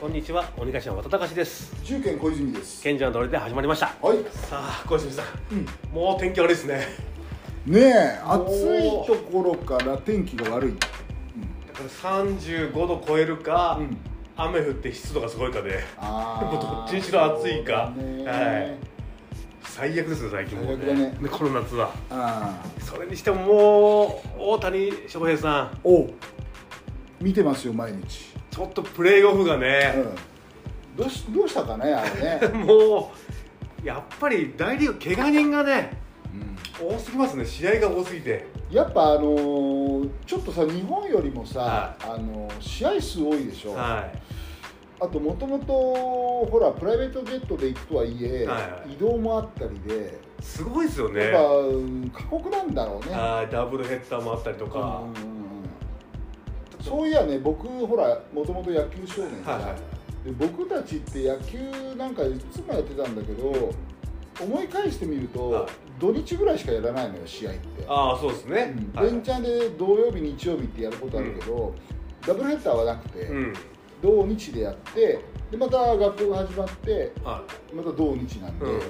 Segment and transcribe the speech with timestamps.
[0.00, 1.72] こんにちは鬼頭渡隆です。
[1.82, 2.82] 重県小泉です。
[2.82, 3.94] 賢者の通りで始まりました。
[4.02, 4.18] はい。
[4.30, 5.66] さあ小泉さん、うん。
[5.94, 6.86] もう天気悪いですね。
[7.64, 10.86] ねえお暑ーいところから天気が悪い、だ
[11.72, 13.96] から35度超えるか、うん。
[14.36, 15.82] 雨降って湿度がすごいかで。
[15.96, 17.90] あ もうどっちにしろ暑いか。
[17.96, 18.54] そうだね。
[18.54, 18.76] はい。
[19.62, 21.28] 最悪ですよ最近もう最悪だね。
[21.30, 21.90] この夏は。
[22.10, 25.78] ああそれにしてももう大谷翔平さん。
[25.84, 26.10] おう。
[27.18, 29.94] 見てますよ毎日、ちょっとプレーオフがうね、
[30.96, 33.12] ん、どうしどうしたかねあれね、 も
[33.82, 35.90] うやっぱり大リーグ怪我人がね
[36.80, 36.88] うん。
[36.88, 38.46] 多すぎますね試合が多すぎて。
[38.70, 44.18] やっぱあのーちょっとさ日本よりもさ、はあのー試合数多いでしょ、はい。
[45.00, 45.74] あともともと
[46.50, 48.94] ほらプライベートジェットで行くとはいえ、はいはい。
[48.94, 50.18] 移動もあったりで。
[50.40, 51.24] すごいですよね。
[51.26, 53.14] やっぱ、うん過酷なんだろうね。
[53.14, 53.52] はい。
[53.52, 55.35] ダブルヘッダーもあったりとか、うん
[56.86, 59.76] そういやね僕ほらもともと野球少年で,、はいは
[60.24, 60.24] い。
[60.24, 61.58] で僕たちって野球
[61.96, 63.72] なんかいつもやってたんだけど
[64.40, 65.66] 思い返してみると、はい。
[65.98, 69.22] 土日ぐらいしかやらないのよ試合って、ああそうですね、うん。
[69.22, 71.74] チャンで土曜日日曜日ってやることあるけど、
[72.26, 73.54] ダブルヘッダーはなくて、うん。
[74.02, 77.42] 土日でやってでまた学校が始まっては
[77.74, 78.80] また土日なんで、うん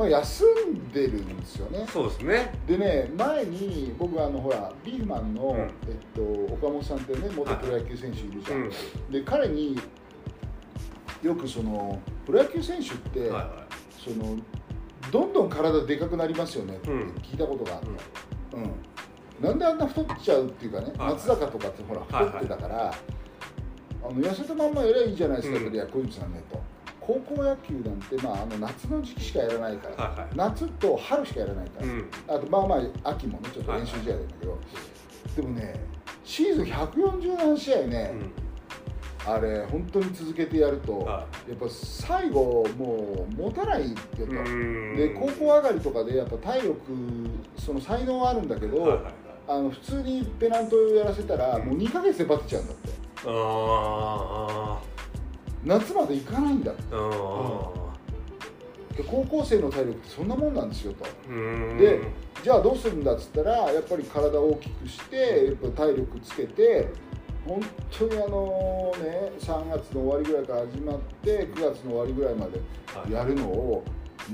[0.00, 1.84] まあ休んでるんですよね。
[1.84, 2.54] いそうですね。
[2.66, 5.58] でね前に僕あのほらビーフマンの、うん。
[5.58, 5.70] えっ
[6.14, 6.22] と、
[6.54, 8.70] 岡本さんっていうね元プロ野球選手いるじゃん、うん。
[9.12, 9.78] で彼に
[11.22, 13.66] よくそのプロ野球選手って、はいは
[14.02, 14.38] その
[15.12, 17.10] どんどん体でかくなりますよねってうん。
[17.22, 17.84] 聞いたことがあっい、
[18.50, 18.72] た、うん。
[19.42, 21.12] なんであんな太っちゃうっていうかね、はい。
[21.12, 22.94] 松坂とかってほらはい太ってたから、
[24.02, 25.66] あの痩せたまんまやりゃいいじゃないですか、うん。
[25.66, 26.58] っていや小泉さんねと
[27.10, 30.28] 高校野球なんて、まあ、あの夏の時期しかやらないから、はいはい。
[30.36, 32.10] 夏と春しかやらないから、うん。
[32.28, 34.58] あとまあまあ秋もねちょっと練習試合なんだけど、
[35.36, 35.74] でもね
[36.22, 38.14] シーズン147試合ね、
[39.26, 44.96] あれ本当に続けてやると、はやっぱ最後もう持たないよと、うん。
[44.96, 46.76] で高校上がりとかでやっぱ体力
[47.58, 49.12] その才能はあるんだけど、はいはいはい。
[49.48, 52.90] あの普通にペナントやらせたらもう2ヶ月でバテちゃうんだって。
[53.26, 54.80] あ
[55.64, 56.72] 夏まで行かないんだ。
[56.72, 56.82] って
[59.04, 61.04] 高校生の体力ってそんなもんなんですよと。
[61.78, 62.00] で
[62.42, 66.88] じゃあどうするんだっつったらやっぱり体を大きくしてやっぱ体力つけて
[67.46, 67.60] 本
[67.90, 72.60] 当にあのね3月の終わりぐらいから始まって9月の終わりぐらいまで
[72.94, 73.12] はい。
[73.12, 73.84] やるのを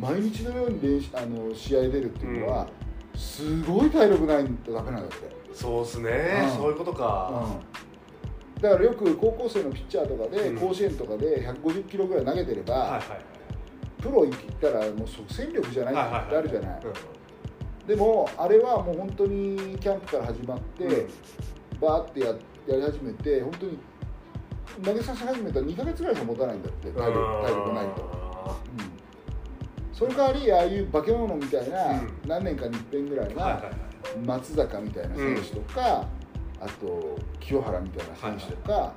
[0.01, 2.67] 毎日のように練習あの試合出るっていうのは、
[3.15, 6.11] すごい体力ないとダメなんだって、そうですね、
[6.51, 6.57] うん。
[6.57, 7.86] そういうことか、うん、
[8.61, 10.57] だからよく高校生のピッチャーとかで、うん。
[10.57, 13.03] 甲子園とかで150キロぐらい投げてれば、はいはい。
[14.01, 15.97] プロ行ったらもう即戦力じゃないっ
[16.29, 17.87] てあるじゃない、うん。
[17.87, 21.09] でもあれはもう本当にキャンプから始まって、うん。
[21.81, 22.35] バーってやや
[22.77, 23.79] り始めて本当に
[24.83, 28.11] 投げさせ始めたら2か月ぐらいしか持たないんだって体力体力ないと、
[28.47, 29.95] あうん。
[29.95, 32.11] その代わりああいう化け物みたいな、うん。
[32.27, 33.73] 何年かに一遍ぐらいなーはいはいはい。
[34.25, 36.07] 松坂みたいな選手とか、
[36.61, 38.95] あと清原みたいな選手とか、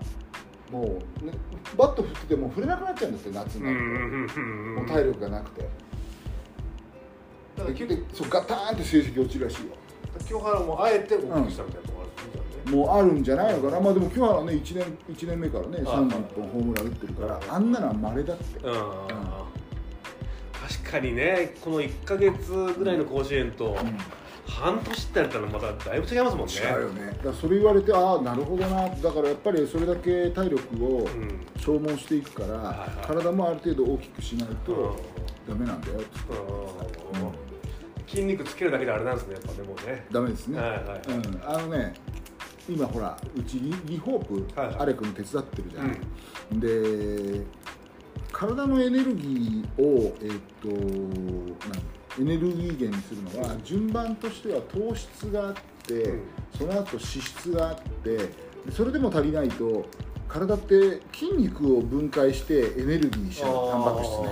[0.71, 1.33] もう、ね、
[1.77, 4.75] バット振ってても振れなくなっちゃうんだって夏になると、うんうんうんうん。
[4.75, 5.61] もう体力がなくて。
[5.61, 5.67] だ
[7.63, 9.73] からででそうガターンって成績落ちるらしいよ。
[10.25, 18.73] 清原もあえて大きくしたみたいなところあるんですよね、もうあるんじゃないのかな、まあでも清原はね1年一年目からねはい31本ホームラン打ってるからあんなのは稀だって、うん。
[20.83, 23.75] 確かにねこの1か月ぐらいの甲子園と
[24.49, 26.53] 半年ってやったらまただいぶ違いますもんね。
[26.53, 27.19] 違うよね。
[27.23, 31.45] だそれ言われてああなるほどなだからやっぱりそれだけ体力をうん。
[31.57, 33.07] 消耗していくから、はいはい。
[33.07, 34.55] 体もある程度大きくしないうん。
[34.57, 34.99] と
[35.47, 38.07] ダメなんだよって、うん。
[38.07, 40.05] 筋肉つけるだけであれなんですねやっぱでもね。
[40.11, 41.93] ダメですね、はいはいうん、あのね
[42.67, 44.75] 今ほらうちリリホープ、はいはい。
[44.79, 45.97] アレ君手伝ってるじゃない、
[46.53, 47.45] で
[48.31, 50.29] 体のエネルギーを、えっ
[50.61, 51.83] となん
[52.19, 55.53] エネルギー源にするのは、順番としては糖質があっ
[55.88, 56.22] て、うん。
[56.57, 58.31] その後脂質があってで
[58.71, 59.86] それでも足りないと
[60.27, 64.27] 体って筋肉を分解してエネルギーにしちゃうタンパク質ね。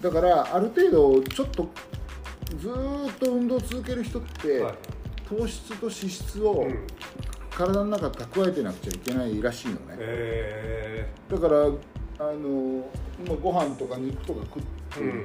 [0.00, 1.68] だからある程度ちょっと
[2.58, 4.74] ずーっと運動を続ける人って、はい。
[5.28, 6.86] 糖質と脂質をうん。
[7.56, 11.70] 体の中で蓄えてなくちゃいけないらしいのね、えだから
[12.18, 12.88] あの
[13.26, 14.62] まあご飯とか肉とか食っ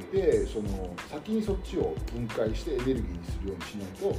[0.10, 4.16] ていて、その先にそっちを分解してエネルギーにするようにしないと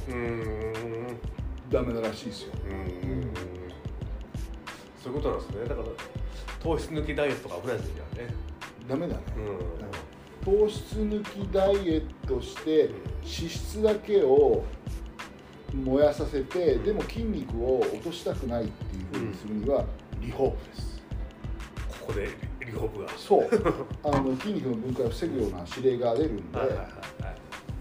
[1.71, 2.53] ダメならしいですよ。
[2.69, 3.31] うん。
[5.03, 5.67] そういうことなんですね。
[5.67, 5.87] だから
[6.61, 8.33] 糖質抜きダイエットとか危ないですよね。
[8.87, 9.21] ダメだね、
[10.41, 12.89] う糖質抜きダイエットして
[13.21, 14.63] 脂質だけを
[15.73, 19.85] 燃やさせてでも筋肉を落としたくないっていうふうにするには
[20.19, 21.01] リホープです。
[21.99, 22.27] ここで
[22.65, 23.09] リホープが。
[23.17, 23.49] そう。
[24.03, 26.59] あの筋肉の分解を防ぐような指令が出るんで,、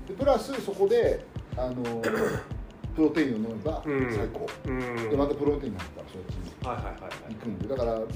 [0.08, 1.24] でプラスそこで
[1.56, 2.02] あの
[2.94, 4.14] プロテインを飲めばうん。
[4.14, 5.10] 最高、うん。
[5.10, 7.68] でまたプロテインになったらそっちに行くんで。
[7.68, 8.06] だからも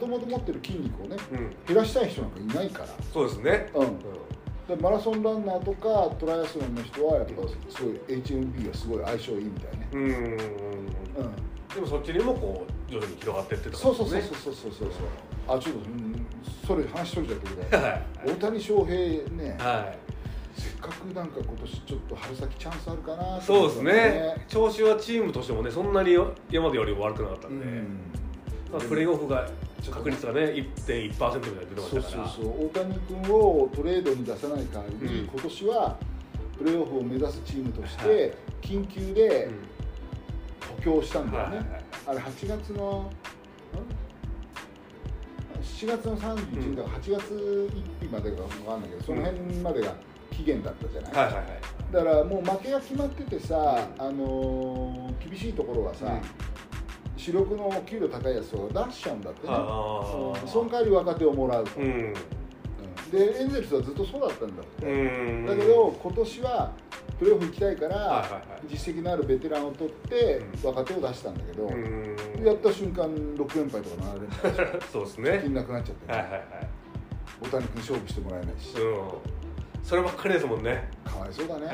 [0.00, 1.50] ともと持ってる筋肉をねうん。
[1.66, 3.70] 減らしたい人なんかいないから、そうですね。
[3.74, 3.82] うん。
[3.84, 3.88] う
[4.68, 10.46] でマラソンランナーとかトライアスロンの人はやっぱすごい HMB がすごい相性いいみたいね、んうんうん、
[11.72, 14.90] でもそっちにもこう徐々に広がってってってそうそうそうそうそうそうそう。
[15.48, 16.15] あちょっと、うん、
[16.66, 18.02] それ話しとれちゃったけどはい。
[18.26, 18.96] 大谷翔平
[19.30, 19.98] ねはい。
[20.60, 24.44] せっかくなんか今年ちょっと春先チャンスあるかなとそうですね。
[24.48, 26.16] 調子はチームとしてもねそんなに
[26.50, 27.60] 山でより悪くなかったで、うん。
[27.60, 28.00] ん
[28.72, 29.48] まあ、プレーオフが
[29.90, 32.28] 確率がね1.1%みたい出てまそうそうしたから。
[32.28, 35.26] そう大谷君をトレードに出さない代わりに、うん。
[35.26, 35.98] 今年は
[36.58, 38.34] プレーオフを目指すチームとして、はい。
[38.62, 39.52] 緊急でうん。
[40.76, 41.82] 補強したんだよね、はいはいはい。
[42.06, 43.10] あれ8月のん
[45.76, 47.70] 7月の31日だから8月
[48.00, 49.94] 1日までか分かんないけどその辺までが
[50.34, 51.46] 期限だったじゃない、はいはいはい。
[51.92, 56.20] だからもう負けが決まっててさ、あのー厳しいところはさ、うん。
[57.18, 59.54] 主力の給料高いやつを出しちゃうんだってね、
[60.46, 61.86] その代わり若手をもらうと、うん。
[61.86, 62.14] うん。
[63.10, 65.46] でエンゼルスはずっとそうだったんだって、うん。
[65.46, 66.72] だけど今年は
[67.18, 70.68] プレーオフ行きたいから、実績のあるベテランを取ってうん。
[70.68, 72.16] 若手を出したんだけど、うん
[72.48, 75.40] やった瞬間6連敗とか7連敗してそうですね。
[75.42, 76.42] 金なくなっちゃって、はいはいはい。
[77.42, 79.84] 大谷君勝負してもらえないし、うん。
[79.84, 80.88] そればっかりですもんね。
[81.04, 81.72] かわいそうだね、は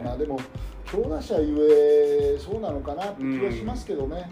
[0.00, 0.04] い。
[0.04, 0.38] まあでも
[0.84, 4.28] 強打者ゆえそうなのかなって気はしますけどね、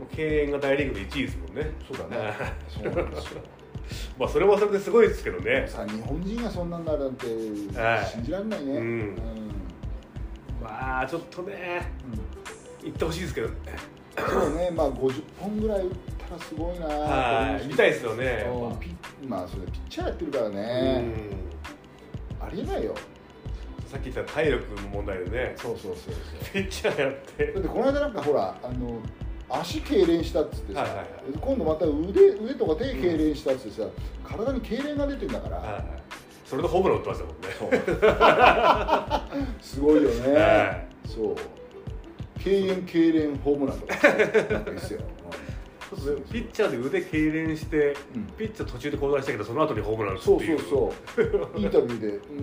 [0.00, 0.06] うん。
[0.06, 1.70] 経営が大リーグで1位ですもんね。
[1.86, 2.32] そうだね。
[2.68, 3.40] そうなんですよ。
[4.18, 5.66] まあそれはそれですごいですけどね。
[5.66, 7.26] さ日本人がそんなんなるなんて
[7.78, 8.06] はい。
[8.06, 8.78] 信じられないね、うん。
[8.78, 9.16] うん。
[10.62, 11.90] まあちょっとね
[12.82, 13.54] 行ってほしいですけどね
[14.16, 15.94] そうねまあ50本ぐらい打っ
[16.28, 16.86] たらすごいな。
[16.86, 18.46] はい見たいですよね。
[19.26, 21.14] まあそれピッチャーやってるからうね、ん。
[22.40, 22.94] ありえないよ。
[23.86, 25.54] さっき言った体力の問題でね。
[25.56, 26.20] そうそうそうそ
[26.50, 26.52] う。
[26.52, 27.52] ピッチャーやって。
[27.52, 29.00] だってこの間なんかほらあの
[29.48, 31.06] 足痙攣したっつってさ、はいはいはい。
[31.40, 33.88] 今度また腕腕とか手痙攣したっつってさ、
[34.24, 35.84] 体に痙攣が出てんだから、はい
[36.44, 37.40] それでホームラン打ってましたもん
[39.40, 39.46] ね。
[39.62, 41.36] すごいよね、はそう
[42.44, 45.00] 痙攣痙攣ホームランとかいいっすよ、
[46.30, 48.24] ピッチャーで腕痙攣して、うん。
[48.38, 50.92] ピッチャー途中で交代したけどその後にホームランそうそうそ
[51.56, 51.60] う。
[51.60, 52.42] インタビューでうー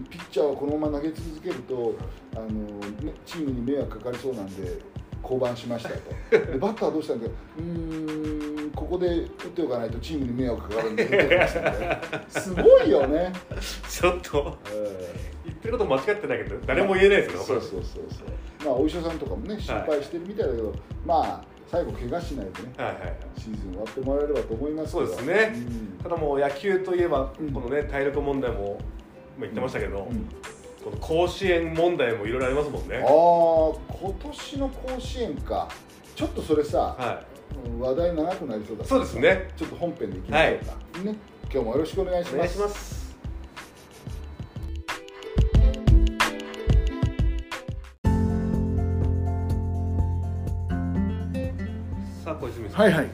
[0.00, 1.94] んピッチャーはこのまま投げ続けると
[2.34, 4.78] あのねチームに迷惑かかりそうなんで
[5.22, 5.96] 降板しましたと。
[6.30, 13.32] でバッターはどうしたんだうーんここで打っておかないとチームに迷惑かかるんで打ってましたねすごいよね、
[13.88, 15.14] ちょっとえ
[15.44, 18.64] 言ってること間違ってないけど誰も言えないですよねそうそうそうそう。
[18.64, 20.72] まあお医者さんとかもね心配してるみたいだけど、
[21.06, 23.16] まあ最後怪我しないでねはいはいはい。
[23.38, 25.06] シーズン終わってもらえればと思いますけど。
[25.06, 25.52] そうですね。
[25.54, 25.98] うん。
[26.02, 27.52] ただもう野球といえば、うん。
[27.52, 28.78] このね体力問題も
[29.38, 30.26] まあ言ってましたけど、うん
[30.82, 33.04] この甲子園問題もいろいろありますもんああね
[34.00, 35.68] 今年の甲子園か。
[36.16, 37.22] ちょっとそれさ、は
[37.66, 39.50] うん話題長くなりそうだいそうですね。
[39.56, 40.58] ちょっと本編でいきましょう
[40.98, 41.16] か、ね
[41.52, 42.34] 今日もよろしくお願いします。
[42.34, 43.10] お願いします。
[52.24, 53.06] さあ小泉さん、はいはい。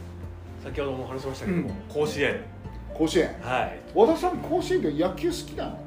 [0.62, 1.75] 先ほども話しましたけども、うん。
[1.88, 2.41] 甲子園。
[2.95, 3.29] 甲子園。
[3.41, 3.81] はい。
[3.95, 5.86] 和田さん甲子園って野球好きなの？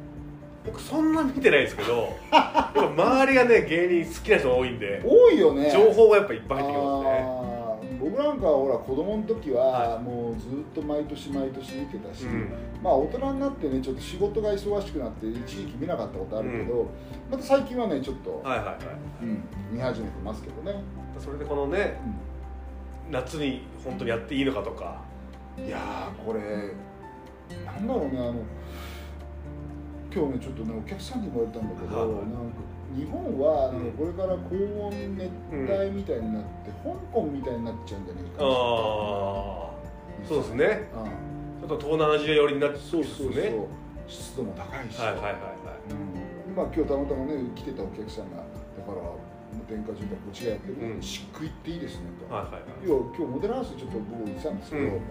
[0.66, 5.72] 僕そんな見てないですけど やっぱ周りがね芸人好きな人多いんで多いよね。
[5.72, 7.50] 情報がやっぱいっぱい入ってきますね。
[8.00, 10.04] 僕なんかはほら子供の時ははい。
[10.04, 12.50] もうずっと毎年毎年見てたし、うん。
[12.82, 16.88] まあ大人になってねちょっと仕事が忙しくなって一時期見なかったことあるけど、
[17.32, 18.76] また最近はねちょっと、はいはいはい。
[19.24, 20.82] うん見始めてますけどね、
[21.18, 22.00] それでこのね
[23.12, 25.02] 夏に本当にやっていいのかとか。
[25.58, 26.40] いやーこれ
[27.66, 28.36] なんだろうねあの
[30.14, 32.10] 今日ねちょっとねお客さんに言われたんだけど、はい。
[32.30, 39.70] なんか日本はなんうんかこれから高温熱帯みたいになって、香港みたいになっちゃうんじゃないかああ
[40.28, 40.90] そうですね。
[40.94, 41.70] うん。
[41.70, 43.54] ちょっと東南アジア寄りになってきそうそうそう、ね。
[44.08, 45.94] 湿度も高いし、はいはいはいはい。
[46.50, 48.44] うん、まあ今日たまたまね来てたお客さんがだ
[48.82, 49.06] から
[49.70, 51.02] 電化住宅こっちがやってる、うん。
[51.02, 52.64] 漆喰っていいですねと、はいはいはい。
[52.82, 55.02] 要は今日モデルハウスちょっと僕行ってたんですけど、うん。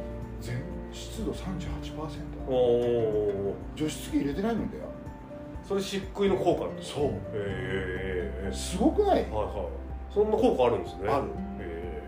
[0.43, 0.59] 全
[0.93, 4.85] 湿度38%おお除湿機入れてないんだよ。
[5.67, 7.11] それ漆喰の効果あるんですかそう。
[7.11, 9.23] へえすごくない？
[9.23, 9.69] はいは
[10.11, 10.13] い。
[10.15, 11.09] そんな効果あるんですね。
[11.09, 11.27] ある。
[11.27, 11.29] へ
[11.61, 12.03] え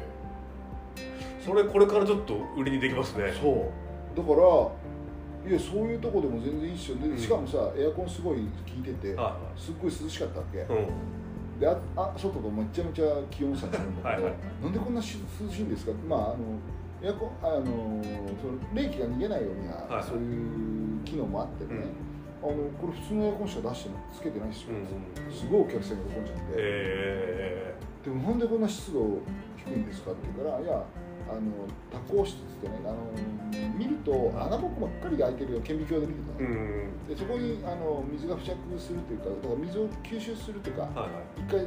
[1.44, 3.32] それこれからちょっと売りにできますね。
[3.40, 4.16] そう。
[4.16, 6.96] だからいやそういうとこでも全然いいっすよ。
[7.02, 7.14] うん。
[7.14, 8.42] でしかもさエアコンすごい効
[8.78, 10.58] いててはすっごい涼しかったわけ。
[10.58, 10.86] いはいう
[11.56, 11.60] ん。
[11.60, 14.64] でああ外とめちゃめちゃ気温差があるんだけど、はいはい。
[14.64, 15.92] なんでこんなし涼しいんですか？
[16.08, 16.36] まああの
[17.02, 20.04] エアコンあのその冷気が逃げないようには、はいはい。
[20.04, 21.80] そういう機能もあってね、
[22.42, 29.18] あのこれ普通のエアコンしか出してつけてないですよ、うんすごいお客さんが喜んじゃって、えでもなんでこんな湿度
[29.56, 30.84] 低いんですかって言うからいや
[31.28, 31.40] あの
[31.92, 32.96] 多孔質ってねあの
[33.78, 36.42] 見ると穴ぼこばっかり開いてるよ顕微鏡で見ると。
[36.42, 37.08] ー、うね、ん。
[37.08, 41.08] でそこにあの水が付着するというかだから水を吸収するというかはいはい。
[41.40, 41.66] 一回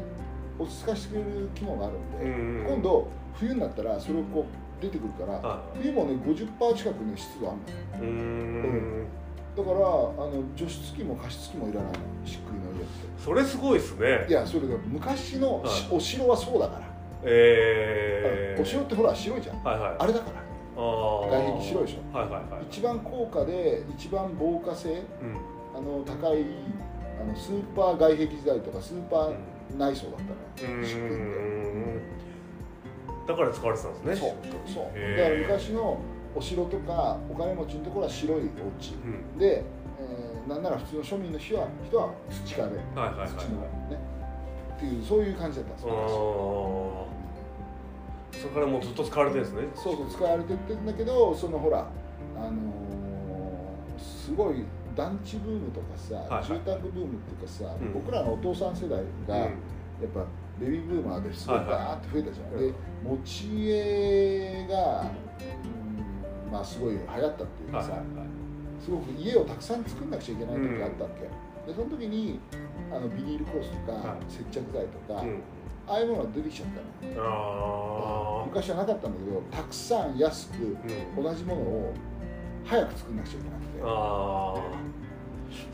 [0.59, 2.75] 落ち着かせてくれる機能があるんで、うん。
[2.75, 7.55] 今度冬になったらそれをこう出てくるから、は冬もね50%近くね湿度あ
[7.99, 8.09] るの。
[8.09, 9.07] うーん。
[9.55, 11.97] だからあの除湿機も加湿器もいらないの。
[12.25, 13.23] しっくりの家って。
[13.23, 14.25] それすごいですね。
[14.27, 15.97] いやそれが昔のしはい。
[15.97, 16.81] お城はそうだから、
[17.23, 19.63] えー、お城ってほら白いじゃん。
[19.63, 19.95] はいはい。
[19.99, 20.43] あれだから。
[20.75, 22.17] 外壁白いでしょ。
[22.17, 22.63] はいはいはい。
[22.69, 25.53] 一番高価で一番防火性うん。
[25.75, 26.45] あの高い
[27.21, 29.35] あのスーパー外壁時代とかスーパー
[29.77, 30.19] 内装だっ
[30.57, 30.73] たの。
[30.73, 31.52] よ、うしっくりんでん
[33.27, 34.15] だから使われてたんですね。
[34.15, 34.83] そうそう。
[35.17, 35.97] だから昔の
[36.35, 38.47] お城とかお金持ちのところは白いお家。
[39.35, 39.37] うん。
[39.39, 39.63] で、
[39.99, 42.63] えーなんなら普通の庶民の人は人は土壁。
[42.63, 43.27] はいはいはい。
[43.29, 43.67] 土のね。
[44.75, 45.87] っていうそういう感じだったんです。
[45.87, 48.41] あよー。
[48.41, 49.67] それからもうずっと使われてるんですね。
[49.75, 51.87] そうそう使われてってんだけどそのほら
[52.35, 54.65] あのーすごい
[54.95, 56.43] 団地ブームとかさ、はいはい。
[56.43, 57.93] 住宅ブームっていうかさ、うん。
[57.93, 59.49] 僕らのお父さん世代が、やっ
[60.13, 60.25] ぱ
[60.59, 61.75] ベビーブーマーですごいはいはい。
[61.75, 65.05] バーって増えたじゃん、うんで持ち家が、う
[66.49, 68.27] んまあすごい流行ったっていうかさ、はいはいはい。
[68.83, 71.21] すごく家をたくさん作んなくちゃいけない時があったわけ、
[71.67, 72.39] でその時に
[72.91, 74.17] あのビニールクロスとか、はい。
[74.31, 75.41] 接着剤とか、うん。
[75.85, 76.81] ああいうものが出てきちゃった
[77.19, 77.25] の。
[77.25, 81.23] あ昔はなかったんだけどたくさん安くーうん。
[81.23, 81.93] 同じものを
[82.63, 83.81] 早く作んなくちゃいけなくて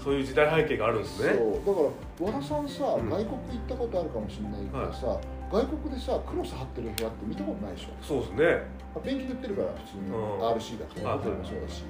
[0.03, 1.33] そういう時代背景があるんですね。
[1.38, 1.81] そうだか
[2.27, 3.09] ら和田さんさ、うん。
[3.09, 5.19] 外国行ったことあるかもしれないけどさ、
[5.51, 7.89] 外国でさクロス貼ってる部屋って見たことないでしょ？
[8.01, 8.79] そうですね。
[9.03, 10.39] ペンキ塗ってるから普通に、うん。
[10.41, 11.83] RC だとはいホテルもそうだし、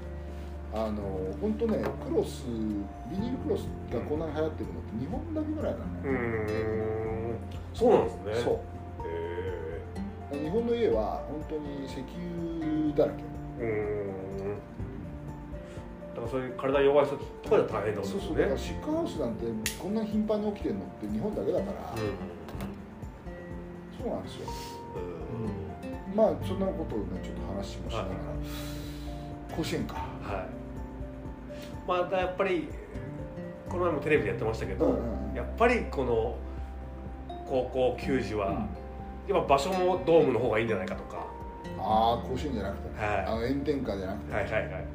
[0.73, 1.01] あの
[1.41, 7.35] 本当ねクロスビニールクロスがこんなに流行ってるのって日本だけぐらいなのうん。
[7.73, 8.43] そうなんですね。
[8.43, 10.37] そう。
[10.37, 13.23] へ日本の家は本当に石油だらけ。
[13.61, 14.05] え
[14.39, 14.57] うーん
[16.19, 19.45] だからそういう体弱い人とかで大変なことそうそうだからシックハウスなんて
[19.79, 22.11] こんなに頻繁に起きてるのって日本だけだから、うん。
[23.97, 24.47] そうなんですよ。
[26.11, 26.15] うん。
[26.15, 29.95] まあそんなことをねちょっと話もしながら、甲子園か。
[29.95, 30.59] はい。
[31.87, 32.67] またやっぱり
[33.69, 35.35] この前もテレビでやってましたけど、うんうんうん。
[35.35, 36.35] やっぱりこの
[37.47, 38.67] 高校球児は、
[39.27, 41.25] やっぱ場所もドームの方がいいんじゃないかとか、
[41.79, 43.25] ああ甲子園じゃなくてね、はい。
[43.25, 44.85] あの炎天下じゃなくて、はいはいはいはい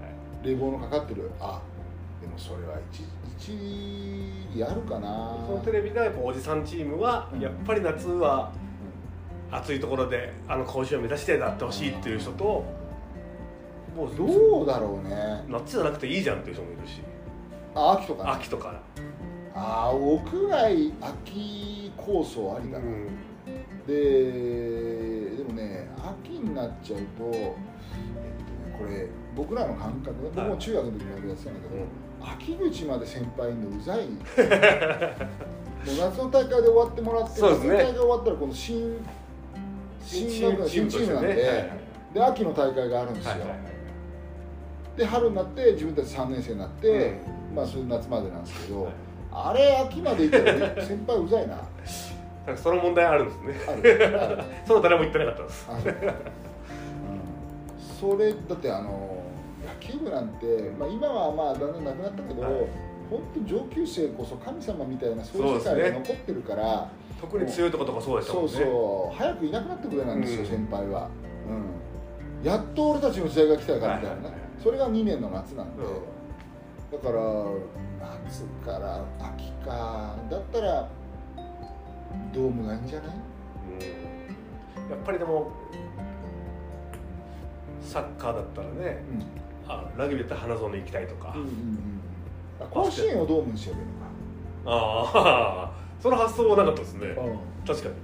[0.45, 1.31] 冷房のかかってる。
[1.41, 1.61] あ
[2.21, 3.05] でもそれは一
[3.37, 3.53] 一
[4.55, 5.37] 理あるかな。
[5.47, 7.41] そのテレビではやっぱおじさんチームは、うん。
[7.41, 8.53] やっぱり夏は
[9.51, 12.65] 暑いところであの甲子園を目指してなってほしいっていう人と
[13.97, 15.45] もうどうだろうね。
[15.49, 17.01] 夏じゃなくていいじゃんっていう人もいるし。
[17.75, 18.31] あ秋とかね。
[18.33, 18.81] 秋とか、
[19.55, 23.09] ああ屋外秋構想ありだな、うん。
[23.87, 27.55] ででもね秋になっちゃうと、えっとね、
[28.79, 31.85] これ僕らの感覚僕も中学の時までやってたんだけど、
[32.33, 34.07] 秋口まで先輩いるのうざい。
[34.07, 37.49] もう夏の大会で終わってもらってね。
[37.49, 38.97] 夏の大会終わったらこの新
[40.03, 41.71] 新新チームなんで,、はいはい
[42.15, 43.59] で秋の大会があるんですよ、はいはいはい。
[44.97, 47.19] で春になって自分たち3年生になって、
[47.55, 48.89] まあそれ夏までなんですけど、
[49.33, 51.59] あれ秋まで行ったら先輩うざいな。
[52.57, 53.55] その問題あるんですね。
[54.69, 55.67] その誰も言ってなかったです。
[57.99, 59.14] それだってあの
[59.87, 62.53] 野球部なんて、まあ、今はまあだんだんなくなったけど、はい。
[63.11, 66.89] 本当上級生こそ神様みたいなそういう世界が残ってるから
[67.21, 69.17] 特に強いとことかそうでしたもんそうねそう。
[69.17, 70.47] 早くいなくなってくれなんですよ、うん。
[70.47, 71.11] 先輩は、
[72.43, 74.29] うん、やっと俺たちの時代が来たからみたいなね、
[74.63, 75.87] それが2年の夏なんで、う
[76.93, 77.21] だから
[78.25, 80.17] 夏から秋か。
[80.31, 80.89] だったら
[82.33, 83.11] ドームがいいんじゃない？
[83.13, 84.91] うん。
[84.91, 85.53] やっぱりでも
[87.83, 89.03] サッカーだったらね。
[89.11, 91.49] うんあラグビーだったら花園行きたいとか、うんうん
[92.71, 93.83] 甲子園をドームにしようよ
[94.65, 97.09] ああ その発想はなかったですね。
[97.09, 97.17] うん。
[97.67, 97.95] 確かに。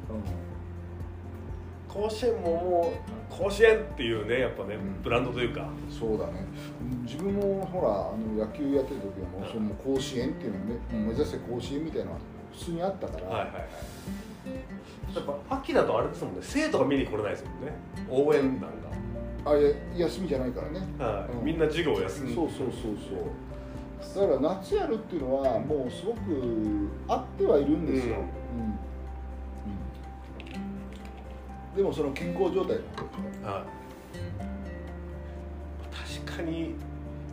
[1.89, 5.03] 甲子園ももう甲子園っていうねやっぱねうん。
[5.03, 5.67] ブランドというか。
[5.89, 6.45] そうだね。
[6.81, 12.11] うん自分もほらあの野球やってる時はもうその甲子園っていうのをねもう目指せ甲子園みたいな
[12.53, 13.55] 普通にあったから、はいはいはい。
[15.15, 17.73] やっぱ秋だとあれですもんね生徒が見に来れないですもんね。
[18.11, 18.71] 応援団
[19.45, 21.31] あいや休みじゃないからね、が、はい。
[21.31, 21.45] うん。
[21.45, 22.29] みんな授業を休ん。
[22.29, 22.71] でそうそうそう
[24.13, 24.29] そう。
[24.29, 26.19] だから夏やるっていうのはもうすごく
[27.09, 28.21] あってはいるんですよ、うん。
[28.21, 28.25] うん。
[28.25, 28.81] うん
[31.77, 32.79] でもその健康状態。
[36.27, 36.75] 確かに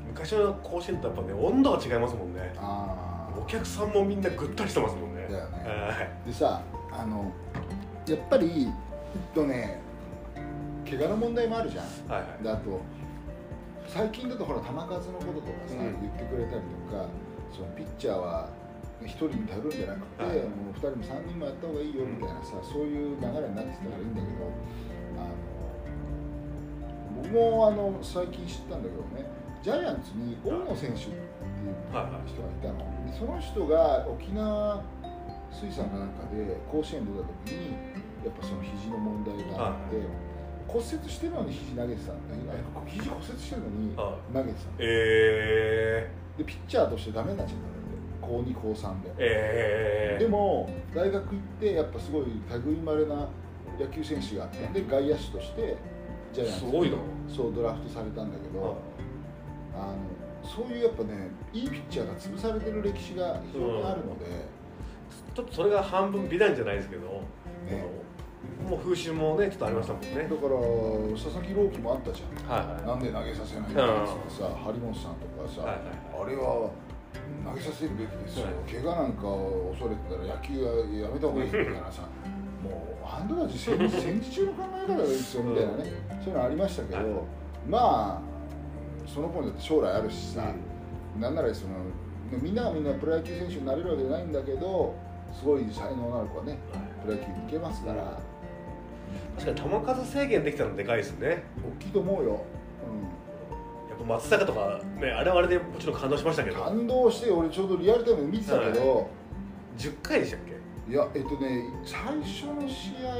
[0.08, 2.54] 昔の甲子園とやっぱね温度が違いますもんね。
[2.58, 5.28] あお客さんもみんなぐったりしてますもんね。
[5.30, 5.58] だよね。
[5.66, 5.94] は
[6.26, 6.28] い。
[6.28, 6.62] でさ
[6.92, 7.32] あの
[8.08, 8.72] やっぱりえっ
[9.34, 9.82] とね
[10.90, 11.86] 怪我の問題もあるじゃん。
[12.10, 12.64] はいはい。
[12.64, 12.82] と
[13.88, 16.02] 最近だとほら球数のこととかさ、うん。
[16.02, 17.08] 言ってくれたりとか
[17.52, 18.50] そのピッチャーは
[19.02, 20.36] 1人に頼るんじゃなくて、はい。
[20.50, 24.52] もう2人も3人もやった方がいいよみたいなさ、そういう流れになってたらいいんだけど
[25.18, 25.32] あの
[27.24, 29.26] 僕もあの最近知ったんだけどね
[29.64, 31.18] ジャイアンツに大野選手ってい
[31.68, 32.30] うはいはい。
[32.30, 32.80] 人がいたの。
[33.08, 34.84] でその人が沖縄
[35.52, 37.74] 水産かなんかで甲子園出た時に
[38.26, 39.96] やっぱその肘の問題があって、
[40.68, 42.14] 骨折してるのに肘投げてた
[42.86, 44.76] 肘骨折してるのには投げてたの。
[44.80, 52.26] えでピッチャーとしてダメになっちゃった高2高3ー、で、えー、でも大学行ってやっぱすごい
[52.66, 53.30] 類いまれな
[53.80, 54.74] 野球選手があったん。
[54.74, 55.78] で外野手として
[56.34, 56.98] ジャイアンツにすごいな。
[57.34, 58.78] そうドラフトされたんだけど、
[59.76, 59.96] あの
[60.44, 64.26] そういうやっぱねいいピッチャーが潰されてる歴史が非常にあるので、
[65.36, 67.84] ちょっとそれが半分美談じゃないですけど、ね
[68.68, 70.10] もう風習もねちょっとありましたもんね。
[70.10, 70.38] だから
[71.16, 72.88] 佐々木朗希もあったじゃん、はいはい。
[72.88, 76.70] なんで投げさせないんだっつってさ張本さんとかさ、はいはいあれは
[77.46, 82.04] 投げさせるべきですよ、はい怪我なんかを恐れてたら野球はやめた方がいいみたいなさ
[82.62, 85.84] もうあんたたち戦戦時中の考え方がいいですよみたいなね、
[86.20, 87.08] そういうのありましたけど、はい。
[87.70, 87.80] ま
[88.20, 88.22] あ
[89.08, 90.52] その子にだって将来あるしさ、
[91.18, 91.74] なんならその
[92.42, 94.94] みんながみんなプロ野球選手になれるわけじゃないんだけど
[95.32, 96.82] すごい才能のある子はねはい。
[97.06, 98.20] プロ野球に行けますから、
[99.38, 101.44] 確かに球数制限できたのでかいですね。
[101.80, 102.32] 大きいと思うよ、
[103.90, 106.64] やっぱ松坂とかねあれはあれでもちろん感動しましたけうん、ど。
[106.64, 109.10] 感動して俺ちょうどリアルタイムで見てたけど、
[109.78, 110.58] 10回でしたっけ？
[110.92, 113.18] いやえっとね最初の試合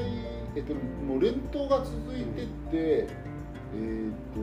[0.56, 3.14] えっともう連投が続いてって、えっと
[3.74, 4.40] えっと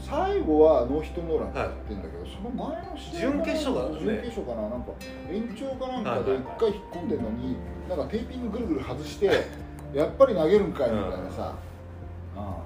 [0.00, 1.58] 最後はノーヒットノーランって
[1.88, 4.00] 言ってんだけど、その前の試合準決勝だね。
[4.00, 4.68] 準決勝かな？
[4.68, 4.92] なんか
[5.30, 6.42] 延長かなんかではいはい。
[6.42, 7.56] 一回引っ込んでるのに
[7.88, 9.26] なんかテーピングぐるぐる外して
[9.94, 11.54] やっぱり投げるんかいみたいなさ、
[12.36, 12.58] あ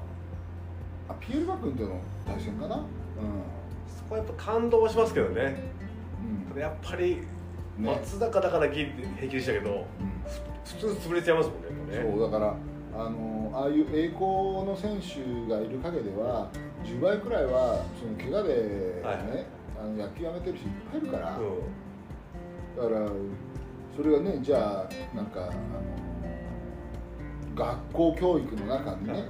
[1.09, 1.15] あ。
[1.21, 2.77] ピエール・バ君との対戦かな？
[2.77, 2.79] う
[3.87, 5.43] そこはやっぱ感動しますけどね。
[6.23, 7.23] ん、ただやっぱり
[7.79, 7.93] うんね。
[7.93, 10.13] 松坂だからギリ平気でしたけどうん。
[10.65, 12.09] 普通潰れちゃいますもんねね。
[12.17, 12.55] そうだから
[12.95, 16.51] あのああいう栄光の選手がいる陰では
[16.85, 19.17] 10倍くらいはその怪我で、ねはい。
[19.81, 21.43] あの野球やめてる人いっぱいいるから、う
[22.77, 23.11] だから
[23.97, 25.53] それがねじゃあなんかあの
[27.55, 29.23] 学校教育の中にね、はい。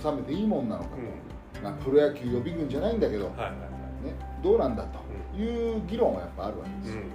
[0.00, 0.96] 収めていいもんなのか。
[0.96, 1.06] んうん。
[1.06, 7.06] と、まあ、プロ野球予備軍じゃないんだけど、はいはいはね、どうなんだという議論はやっぱあるわけですよ、いう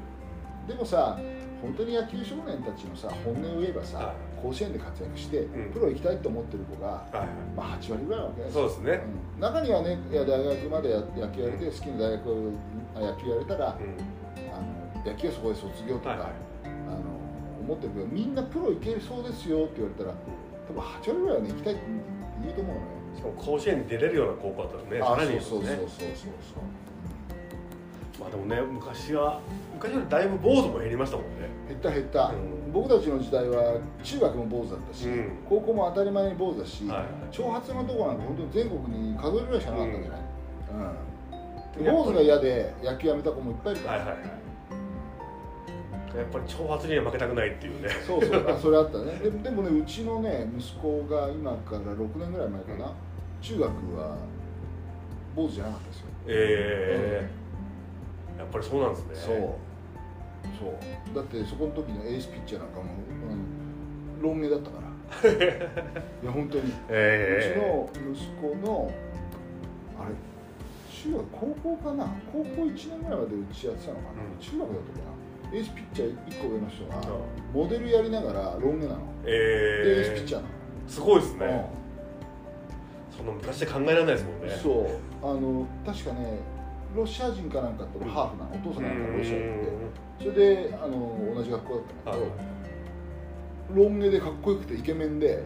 [0.63, 0.67] ん。
[0.67, 1.17] でもさ
[1.61, 5.71] 本当に野球少年たちのさ本音を言えばさ、はい甲子園で活躍して、ん。
[5.73, 7.05] プロ行きたいと思ってる子が、
[7.55, 8.41] まあ、8割ぐらいなわけ。
[8.41, 9.01] ですそうですね。
[9.35, 9.41] うん。
[9.41, 12.51] 中にはねいや大学までや野球やれて好きな大学
[12.95, 13.99] あ野球やれたら、うん。
[14.49, 16.29] あの野球はそこで卒業とか、はいはい。
[16.65, 17.01] あの
[17.61, 20.15] 思ってるけどみんなプロ行けそうですよって言われたら
[20.67, 21.83] 多分8割ぐらいはね行きたいって
[22.41, 22.87] 言うと思うのよ。
[23.15, 26.63] しかも甲子園に出れるような高校だったらねあさらにそうそうそうそうそう。
[28.19, 29.41] まあでもね昔は
[29.73, 31.49] 昔よりだいぶ坊主も減りましたもんね。
[31.67, 35.31] 減った減った、うん僕たちの時代は中学も坊主だったし、うん。
[35.47, 37.07] 高校も当たり前に坊主だし、はいはい。
[37.31, 40.21] 長髪のとこなんか本当に全国に数えるぐらいしかなかったんじゃない、
[41.79, 41.85] うん。
[41.85, 46.17] 坊主が嫌で野球やめた子もいっぱいいるから、はいはいはい。
[46.17, 47.89] やっぱり長髪には負けたくないっていうね。
[48.05, 48.49] そうそう。
[48.49, 49.13] あそれあったね。
[49.23, 52.91] ででもねうちのね息子が今から6年ぐらい前かな、
[53.41, 54.17] 中学は
[55.35, 56.05] 坊主じゃなかったですよ。
[56.27, 57.29] え
[58.37, 59.15] えやっぱりそうなんですね。
[59.15, 59.68] そう
[60.59, 61.15] そう。
[61.15, 64.89] だってそこの時のエースピッチャーなんかも、うん、ロン毛だったから。
[66.23, 68.91] いや本当に、えうちの息子の
[69.99, 70.13] あれ
[70.91, 72.05] 中学高校かな？
[72.31, 74.37] 高校1年ぐらいまでうちやってたのかな、うん。
[74.39, 75.05] 中学だったか
[75.51, 75.57] な？
[75.57, 77.21] エースピッチャー1個上の人がう。
[77.53, 78.99] モデルやりながらロン毛なの。
[79.25, 80.53] えでエースえピッチャーなの。
[80.87, 83.17] すごいですね、うん。
[83.17, 84.49] その昔で考えられないですもんね。
[84.61, 84.87] そう。
[85.23, 86.37] あの確かね
[86.95, 89.69] ロシア人かなんかとハーフなのお父さんなんかロシア人で
[90.19, 92.29] それであの同じ学校だったんだはい
[93.67, 95.43] けど、ロン毛でかっこよくてイケメンで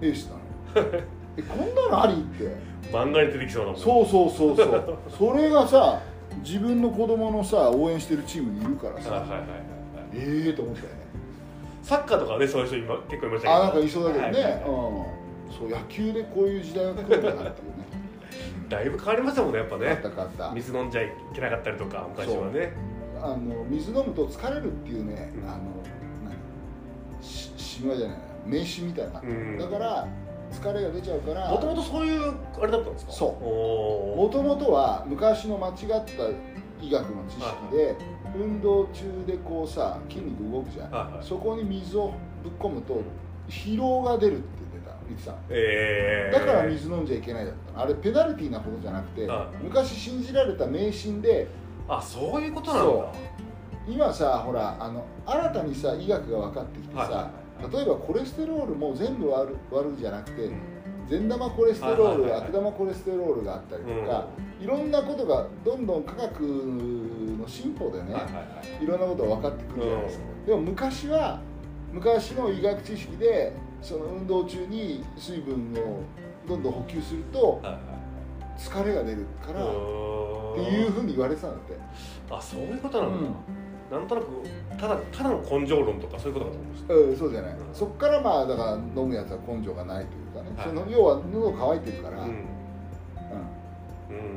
[0.00, 0.88] エースなの。
[1.36, 2.56] えこんなのありって。
[2.92, 3.80] 漫画に出てきそうなもん。
[3.80, 4.98] そうそうそうそう。
[5.16, 6.00] それがさ
[6.44, 9.24] 自分の子供のさ応援してるチームにいるからさ、
[10.12, 10.94] ええと思ったよね。
[11.82, 13.54] サッカーとかねそういう人今結構いましたけど。
[13.54, 14.62] あなんかいそうだけどね、はいはいはい。
[14.62, 14.68] うん。
[15.50, 17.97] そう野球でこういう時代が来るんだなっていうね
[18.68, 19.78] だいぶ変わりましたもんねやっぱあ
[20.26, 22.72] ったね水飲んじゃいけなかったりとか昔はね。
[23.20, 25.48] あの水飲むと疲れるっていうね、うん。
[25.48, 25.62] あの
[26.24, 27.22] 何？
[27.22, 28.18] し神話じゃない。
[28.46, 30.06] 名詞みたいな、うんだから
[30.52, 33.12] 疲れが出ちゃうからもともとそういうあれだったんですか？
[33.12, 33.44] そう。
[33.44, 36.12] おもともとは昔の間違った
[36.80, 37.96] 医学の知識で、
[38.36, 41.26] 運動中でこうさ筋肉動くじゃん、はいはい。
[41.26, 43.02] そこに水をぶっ込むと
[43.48, 44.57] 疲労が出るって
[45.08, 47.84] 言ってたえー、だから水飲んじゃいけないだったの。
[47.84, 51.48] あれペナルティーなことじゃなくて、はい昔信じられた迷信で
[51.88, 52.90] あそういうことなんだ。
[52.90, 53.12] そ
[53.88, 60.60] 今さほらあの新たにさ医学が分かってきてさ、はいはい例えばコレステロールも全部悪悪じゃなくて、うん。
[61.08, 64.28] 善玉コレステロール、悪玉コレステロールがあったりとか、
[64.60, 68.20] いろんなことがどんどん科学の進歩でね、は
[68.80, 71.40] いろんなことが分かってくるじゃないですか、でも昔は
[71.92, 76.00] 昔の医学知識でその運動中に水分を
[76.48, 77.62] どんどん補給すると
[78.56, 79.68] 疲れが出るからっ
[80.54, 81.76] ていうふうに言われてたんだって。
[82.30, 83.24] あそういうことなんだ、うん。
[84.00, 84.26] なんとなく
[84.78, 87.74] ただただの根性論とかそういうことかと思いましたうん、そうじゃない、うん。
[87.74, 90.68] そっからまあだから飲むやつは根性がないというかね、はい。
[90.68, 92.28] その要は喉乾いてるから、うん。
[92.28, 92.34] うん。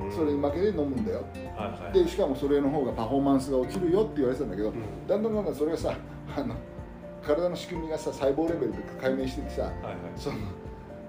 [0.05, 0.11] うん。
[0.11, 1.25] それに負けて飲むんだよ。
[1.57, 1.93] はいはい。
[1.93, 5.07] でしかもそれの方がパフォーマンスが落ちるよって言われてたんだけど、うん。
[5.07, 5.95] だんだんだんだんそれがさ
[6.35, 6.55] あの
[7.23, 9.95] 体の仕組みがさ細胞レベルで解明しててさはいはい。
[10.15, 10.37] その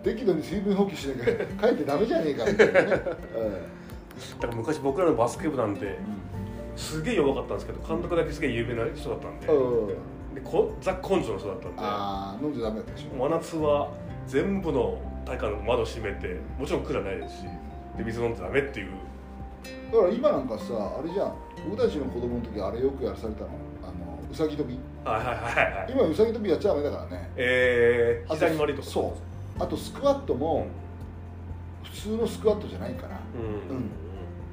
[0.03, 3.07] 適度に水分補給しなきゃかえってダメじゃねえかみたいなね、 だか
[4.49, 5.97] ら昔僕らのバスケ部なんて
[6.75, 9.47] すげえ弱かったんですけど監督だけすげえ有名な人だったんで。
[9.47, 9.87] うん。
[9.87, 9.95] うん
[10.35, 11.79] でこザ・根性の人だったんで。
[11.79, 13.19] ああ飲んじゃダメだったでしょ。
[13.19, 13.91] 真夏は
[14.27, 17.45] 全部の体育館の窓閉めてもちろんクーラーないですし
[17.99, 18.93] で水飲んじゃダメっていう。
[19.93, 21.35] だから今なんかさあれじゃん。
[21.69, 23.51] 僕たちの子供の時あれよくやらされたの？
[24.33, 24.79] うさぎ跳び。
[25.05, 25.93] はいはいはいはい。
[25.93, 27.31] 今うさぎ跳びやっちゃダメだからね。
[27.37, 28.89] えー、あと膝に悪いとか。
[28.89, 29.15] そ
[29.59, 29.63] う。
[29.63, 30.67] あとスクワットも
[31.85, 33.21] 普通のスクワットじゃないから。
[33.37, 33.77] うん。
[33.77, 33.91] うん。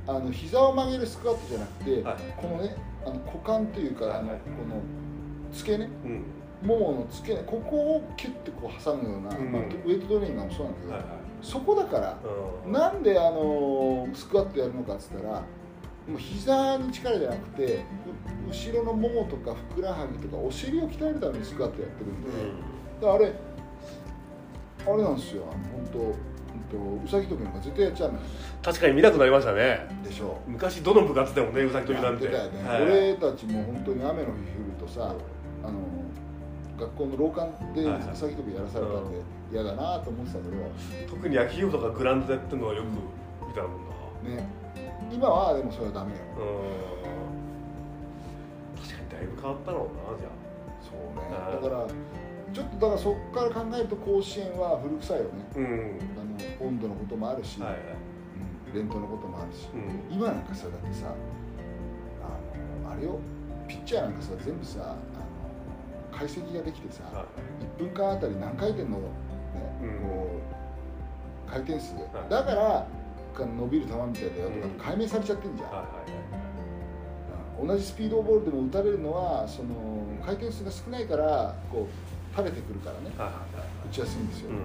[0.06, 2.18] あの膝を曲げるスクワットじゃなくて、はい。
[2.36, 4.34] このねあの股間というか、はいあのこ
[4.70, 4.82] の
[5.54, 6.24] 付け根うん。
[6.62, 9.52] ももの付け根ここをキュッてこう挟むような、うん。
[9.52, 11.10] まあ、ウェイトトレーニングもそうなんだけど、はいはい。
[11.42, 12.18] そこだから、
[12.66, 12.72] うん。
[12.74, 15.42] なんであのスクワットやるのかっつったら
[16.10, 17.86] もう膝に力じゃなくて
[18.48, 22.30] う後ろのももとかふくらはぎとかお尻を鍛えるためにスクワットやってるんで、
[23.00, 23.34] だからあれ
[24.88, 25.44] あれなんですよ。
[25.44, 26.00] 本当
[26.78, 28.14] うさぎ跳びなんか絶対やっちゃう
[28.64, 29.88] 確かに見なくなりましたね。
[30.04, 30.40] でしょ。
[30.48, 32.26] 昔どの部活でもねうさぎ跳びなんて。
[32.26, 32.82] やってたよね、はい。
[32.84, 34.34] 俺たちも本当に雨の日降る
[34.80, 35.16] とさ
[35.64, 35.74] あの
[36.80, 37.46] 学校の廊下
[37.76, 39.12] でうさぎ跳びやらされたん。
[39.12, 42.86] で嫌だなと思ってたけど、特に野球部とかグラウンドでやってるのはよく
[43.48, 44.38] 見たもんな。
[44.38, 44.59] ね
[45.12, 46.18] 今はでもそれはダメよ。
[46.38, 46.44] う
[48.78, 48.82] ん。
[48.82, 50.30] 確かにだいぶ変わったろうなじゃ
[50.86, 51.30] そうね。
[51.62, 51.88] だから
[52.54, 55.30] ちょっとだからそこから考えると甲子園は古臭いよね。
[55.56, 56.00] あうん。
[56.18, 57.80] あの温度のこともあるし、はいはい。
[58.68, 60.16] うん、伝統のこともあるし、うん。
[60.16, 61.14] 今なんかさだってさ
[62.24, 63.20] あのあれよ。
[63.68, 64.96] ピッチャーなんかさ全部さあ
[66.14, 67.26] の解析ができてさ、はい。
[67.82, 68.96] 1分間あたり何回転の、ね
[69.84, 69.90] うん。
[70.00, 70.40] こ
[71.48, 71.98] う回転数、い。
[72.30, 72.88] だから
[73.34, 74.62] か伸びる球みたいだよとうん。
[74.78, 75.66] か解明されちゃってるじゃ
[77.64, 79.70] ん、同じスピードボールでも打たれるのはその
[80.26, 83.12] 回転数が少ないからこう垂れてくるからね。
[83.18, 84.58] 打ちやすいんですよ、うん。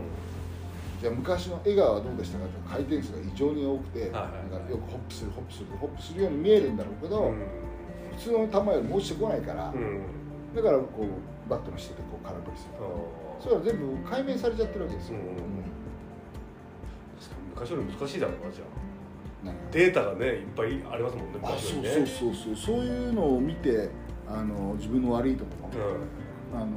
[1.01, 7.39] じゃあ昔の江川はどうでしたかって回転数が異常に多くて、なんかよくホップするホップするホップするように見えるんだろうけど、うん。
[8.17, 10.03] 普通の球よりも落ちてこないから、うん。
[10.55, 12.75] だからこうバットの下でこう空振りする、
[13.41, 15.25] それは全部解明されちゃってるわけですよ、うん。
[15.25, 15.35] うん
[17.55, 18.85] 昔より難しいだろうなじゃあ。
[19.71, 22.57] データがねいっぱいありますもんねあそうそうそうそう。
[22.57, 23.91] そういうのを見て
[24.27, 26.63] あの自分の悪いところ、うん。
[26.63, 26.73] あの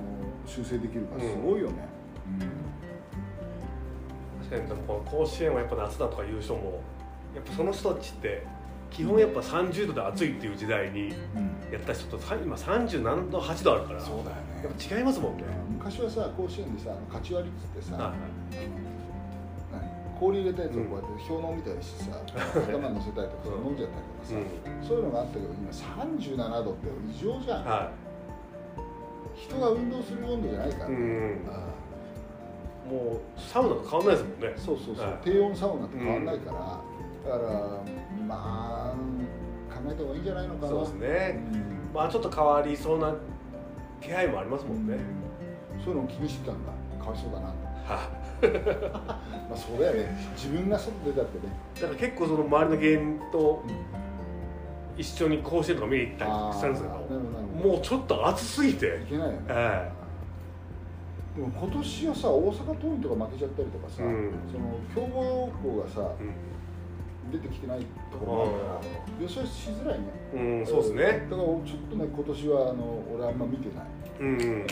[0.46, 1.88] 修正できるからすごいよね、
[4.50, 6.82] 確かにでもこの甲子園はやっぱ夏だとかいう人も
[7.36, 8.48] やっぱその人たちって
[8.90, 11.42] 基本やっぱ30度で暑いっていう時代にうん。
[11.42, 15.44] うんやった人とさ今37度8度あるからそうだよねやっぱ違いますもんね
[15.78, 18.13] 昔はさ甲子園でさ勝ち割りっつってさ、はい
[18.56, 18.96] 何
[20.19, 22.17] 氷入れたやつをこうやって氷のみたいにしてさ、
[22.56, 27.91] 頭に乗せたりとかうん飲んじゃったりとかさ、うそういうのがあったけど今37度って異常じゃん、は
[29.36, 31.77] 人が運動する温度じゃないから、いうんあ
[32.88, 34.53] もうサウナと変わんないですもんね。
[34.56, 35.17] あそうそうそう、はい。
[35.23, 37.84] 低温サウナと変わんないから、だから
[38.25, 38.95] まあ
[39.73, 40.67] 考えた方がいいんじゃないのかな。
[40.69, 41.39] そうですね。
[41.53, 41.93] うん。
[41.93, 43.13] まあちょっと変わりそうな
[44.01, 44.97] 気配もありますもんね、
[45.84, 46.71] そういうのを気にしてたんだ。
[47.03, 47.53] かわいそうだなは
[49.50, 50.15] まあそうだよね。
[50.36, 53.97] 自分が外出たってね、いだから結構その周りの芸人とうん。
[54.97, 56.95] 一緒に甲子園とか見に行ったりしたんですけど
[57.69, 58.88] もうちょっと暑すぎて。
[58.88, 59.91] いけないよね、は
[61.36, 64.34] でも今年はさ大阪桐蔭とか負けちゃったりとかさ、うん。
[64.52, 66.12] その強豪校がさ
[67.30, 68.82] い、出てきてないところもあるから
[69.21, 70.06] 予想しづらいね。
[70.34, 71.04] うん、うん、そうですね。
[71.04, 73.86] だからちょっとね今年はあの俺あんま見てない、
[74.19, 74.65] うん、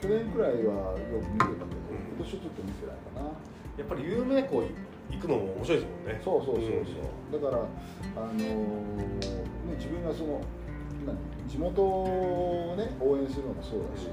[0.00, 1.83] 去年くらいはよく見てたけど、
[2.14, 3.26] 今年はちょっと見てないかな。
[3.76, 4.62] やっぱり有名校
[5.10, 6.20] 行くのも面白いですもんね。
[6.22, 7.66] そうそうそうそう、だから
[8.22, 10.40] あのーね自分がその
[11.04, 11.18] 何
[11.50, 14.06] 地元をね応援するのもそうだし、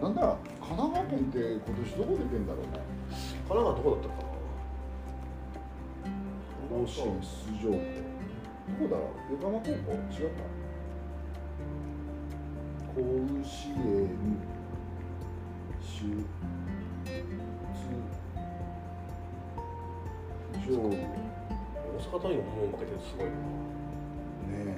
[0.00, 2.78] なんなら神奈川県って今年どこ出てんだろうね。
[3.48, 4.38] 神奈川どこだったかな。
[6.68, 7.82] 甲子園出場校。
[8.68, 9.34] どこだろう？
[9.34, 9.74] 横浜高校？
[10.14, 10.46] 違った？
[12.94, 14.06] 甲子園
[15.80, 16.06] 出
[20.68, 23.26] 大阪桐蔭ももう負けてるすごい。
[23.26, 23.32] な
[24.52, 24.76] え。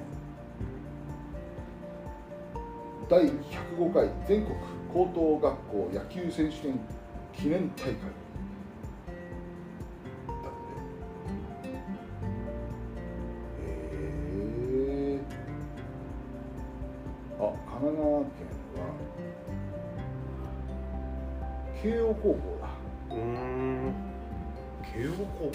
[3.09, 4.55] 第105回全国
[4.93, 6.79] 高等学校野球選手権
[7.33, 7.95] 記念大会。
[17.81, 18.45] 神奈川県
[18.77, 18.79] は
[21.81, 22.69] 慶応高校だ。
[23.09, 23.40] うーん
[24.93, 25.51] 慶応高校。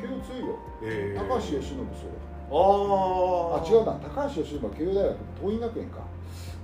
[0.00, 0.58] 慶応強いよ。
[0.82, 2.08] え高橋由伸そう
[2.48, 2.54] あ
[3.58, 3.92] ああ違うな。
[3.94, 5.98] 高橋由伸は慶応大学桐蔭学園か。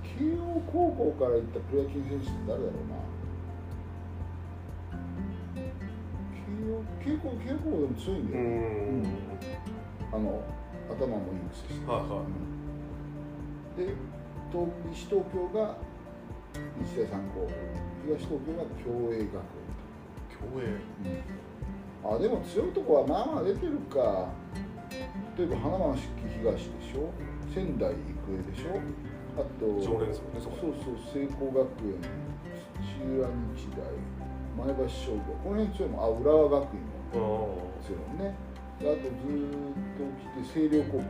[0.03, 2.95] 慶応高校から行ったプロ野球選手って誰だろうな。
[6.37, 9.05] 慶応慶応慶応高校でも強いんだうよ、ん。
[10.13, 10.41] あの
[10.93, 11.79] 頭もいいくせし。
[11.79, 12.19] て、はいはい。
[12.19, 12.53] うん
[13.75, 13.89] で
[14.53, 15.77] 東西東京が
[16.77, 17.49] 日大三高。
[18.05, 19.33] 東東京が共栄学
[20.29, 21.23] 競泳園、
[22.05, 24.29] あでも強いとこはまあまあ出てるか。
[25.37, 26.01] 例えば花巻
[26.37, 27.09] 東でしょ。
[27.53, 27.97] 仙台育
[28.29, 28.79] 英でしょ。
[29.35, 30.57] あと常連ですもんねそこ。
[30.61, 31.97] そうそう聖光学園
[32.77, 33.81] 土浦日大
[34.53, 36.03] 前橋商業この辺強いもん。
[36.03, 38.35] あ浦和学院もあ強いもんね。
[38.79, 39.57] であとずーっ
[39.97, 41.03] と来て星稜高校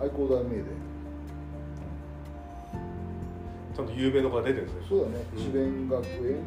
[0.00, 0.64] あ愛工大名電。
[3.76, 4.86] ちゃんと有名な子が出てるんですね。
[4.88, 5.24] そうだね。
[5.32, 6.42] うん智弁学園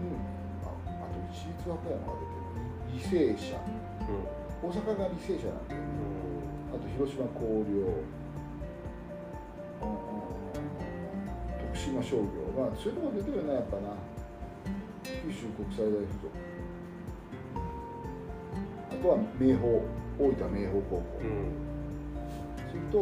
[0.66, 2.45] ああと市立和歌山が出てる
[2.96, 3.60] 履正社
[4.64, 5.86] 大阪が履正社なんだよね
[6.72, 7.84] あと広島広陵。
[7.84, 7.92] う
[9.86, 10.06] ん
[11.60, 12.24] 徳島商業。
[12.58, 13.90] まあそういうとこ出てるよねやっぱな。
[15.04, 16.32] 九州国際大附属。
[18.92, 19.68] あとは明豊
[20.18, 21.28] 大分明豊高校、うん。
[21.28, 21.34] うん
[22.70, 23.00] それと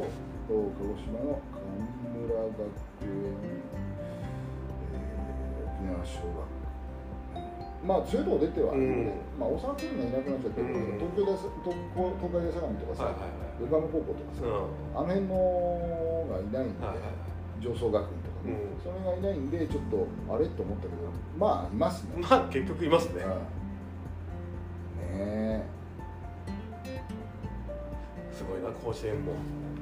[0.50, 3.84] お鹿児島の神村学園、えー
[5.64, 6.53] 沖縄尚学
[7.84, 11.04] まあ強いとこ出てはあるよね、まあ大阪桐蔭がいなくなっちゃったけど、うん。
[11.04, 11.76] 東京大東東
[12.16, 13.12] 東海大相模とかさ、
[13.60, 14.72] 横浜高校とかさ、うん。
[14.96, 15.36] あの辺の
[16.32, 16.88] がいないんで、
[17.60, 18.80] 上層学院とかね、うん。
[18.80, 23.24] それがいないんでちょっとあれと思ったけどまあいますね、まあ結局いますね。
[23.24, 25.68] うんね
[28.32, 29.34] すごいな甲子園も。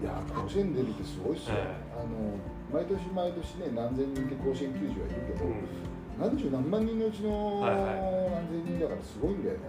[0.01, 1.63] えいや甲子園出るってすごいっすよ、はい。
[1.93, 5.90] あの毎年毎年ね何千人って甲子園球児はいるけど、うん
[6.21, 7.81] 何十何万人のうちのはいはい。
[7.81, 9.61] 何千人だからすごいんだよね、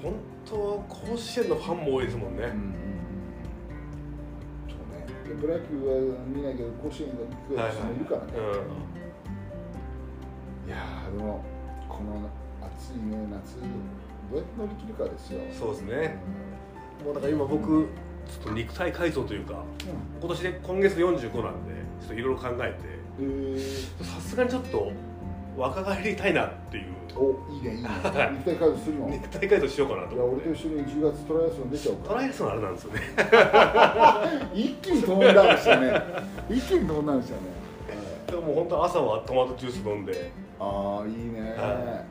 [0.00, 0.14] 本
[0.48, 2.44] 当甲子園のファンも多いですもんね。
[2.44, 2.74] うんうんうん。
[4.70, 5.06] そうね。
[5.28, 8.32] でプロ野球は見ないけど甲子園が行く人もいるからね、
[10.66, 11.44] いやーでも
[11.88, 12.30] この
[12.62, 13.66] 暑いね夏ど
[14.34, 16.22] うやって乗り切るかですよ、うんそうですね。
[17.04, 17.88] もうだから今僕
[18.30, 19.62] ちょっと肉体改造というか
[20.20, 23.00] 今年で今月45なんでちょっといろいろ考えて。
[24.02, 24.92] さすがにちょっと
[25.56, 26.84] 若返りたいなっていう。
[27.16, 27.88] おいいねいいね。
[27.88, 29.08] はい 肉体改造するの？
[29.08, 30.48] い肉体改造しようかなとや思って。
[30.48, 33.00] 俺と一緒に10月トライアスロン出ちゃおうかトライアスロンあれなんですよね。
[34.54, 36.02] 一気にトーンダウンしたね。
[36.48, 37.40] 一気にトーンダウンしたね、
[38.26, 40.30] でも本当朝はトマトジュース飲んで。
[40.58, 42.04] ああいいね、は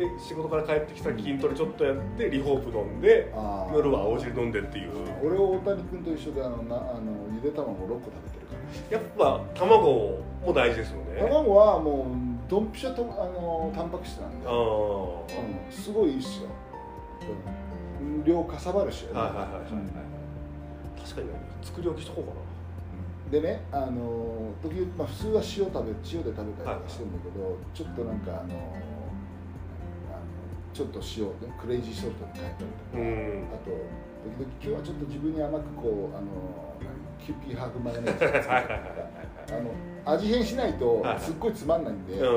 [0.00, 3.30] で仕事から帰ってきたら筋トレちょっとやってリホープ飲んで
[3.74, 4.90] 夜は青汁飲んでっていう。
[5.22, 8.54] 俺大谷君と一緒であのなあのゆで卵6個食べてるか
[8.90, 8.98] ら。
[8.98, 11.20] やっぱ卵も大事ですよね。
[11.20, 16.48] 卵はもうドンピシャとあのタンパク質なんで、ああうん、すごいいいっすよ、
[18.00, 19.90] うん、量かさばるしよねはいはいはいはい、うん
[21.00, 21.32] 確かにね
[21.62, 22.32] 作り置きしとこうか
[23.30, 28.99] でね、あの時々、まあ、普通は塩食べ塩で食べたりとかしてるんだけど、ちょっとなんかあのあの
[30.72, 33.44] ちょっと塩ねクレイジーソルトに変えたりとか、なうん。
[33.52, 33.70] あと
[34.20, 36.26] 時々今日はちょっと自分に甘くこうあの
[36.80, 36.90] 何
[37.24, 38.74] キューピーハーフマヨネーズとかつけたりとか
[39.48, 42.28] あの味変しないとすっごいつまんないんで、うん。
[42.28, 42.32] う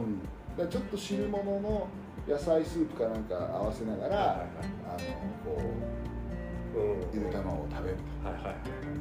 [0.00, 0.20] ん。
[0.56, 1.88] だちょっと汁物の
[2.26, 4.46] 野菜スープかなんか合わせながら、はいはい
[4.88, 5.62] あのこ
[6.76, 7.06] ううん。
[7.12, 8.54] ゆで卵を食べるとはいはい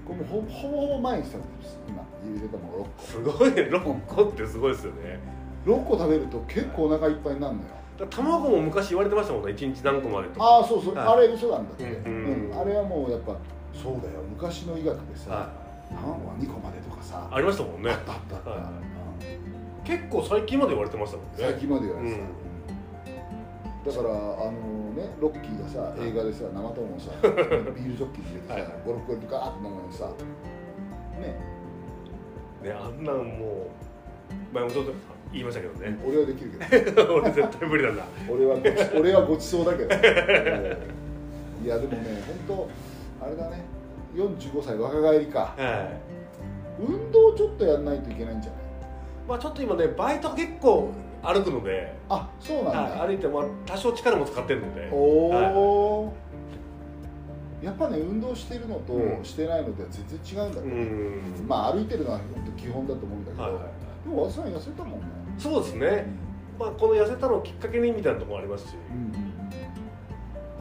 [0.05, 1.77] これもうほぼほぼほぼ毎日食べてます。
[1.87, 3.03] 今ゆで卵6個。
[3.03, 3.61] すごいね。
[3.63, 5.19] 6個ってすごいですよね。
[5.65, 7.67] 6個食べると結構お腹いっぱいになるのよ
[8.09, 10.45] 卵も昔言われてましたもんね1日何個までとか。
[10.45, 11.07] ああそうそう、はい。
[11.07, 12.51] あれ嘘なんだって、ううん。
[12.51, 13.35] んあれはもうやっぱ
[13.73, 15.49] そうだよ昔の医学でさ、は
[15.89, 17.27] 卵は2個までとかさ。
[17.31, 17.91] ありましたもんね。
[17.91, 18.59] あったあったあった、はい。
[18.59, 19.83] うん。
[19.83, 21.31] 結構最近まで言われてましたもんね。
[21.37, 22.43] 最近まで言われてた、うん。
[23.83, 24.51] だからあの
[24.95, 28.61] ねロッキーがさ映画でさ生友をさ ビールジョッキに入れてさはい。
[28.63, 30.05] はい56個入れてガーッと飲むのにさ
[31.21, 31.53] ね。
[32.63, 34.91] ねあんなんもう前もちょっと
[35.33, 35.97] 言いましたけどね。
[36.07, 37.15] 俺はできるけど。
[37.15, 38.03] 俺絶対無理なんだ。
[38.29, 38.69] 俺はごち
[38.99, 42.69] 俺はごちそうだけど、いやでもね本
[43.19, 43.63] 当あれだね。
[44.15, 45.53] 45歳若返りか。
[45.57, 46.13] はい
[46.79, 48.61] 運動ちょっとやんないといけないんじゃない？
[49.27, 50.89] まあちょっと今ねバイト結構
[51.21, 54.89] 歩くので、あそうなんだ、はい、歩いてまあ多少力も使ってるので。
[54.91, 56.13] おお、
[57.61, 59.23] やっぱね運動してるのとうん。
[59.23, 61.47] してないのでは全然違うんだうけど、ん。
[61.47, 63.63] まあ歩いてるのは本当基本だと思うんだけど、はいはい
[64.03, 65.05] でも和田さん痩せたもんね、
[65.43, 66.07] そうですね、
[66.57, 68.75] まあ、この痩せたのをきっかけにみたいなところもありますし。
[68.89, 69.11] うん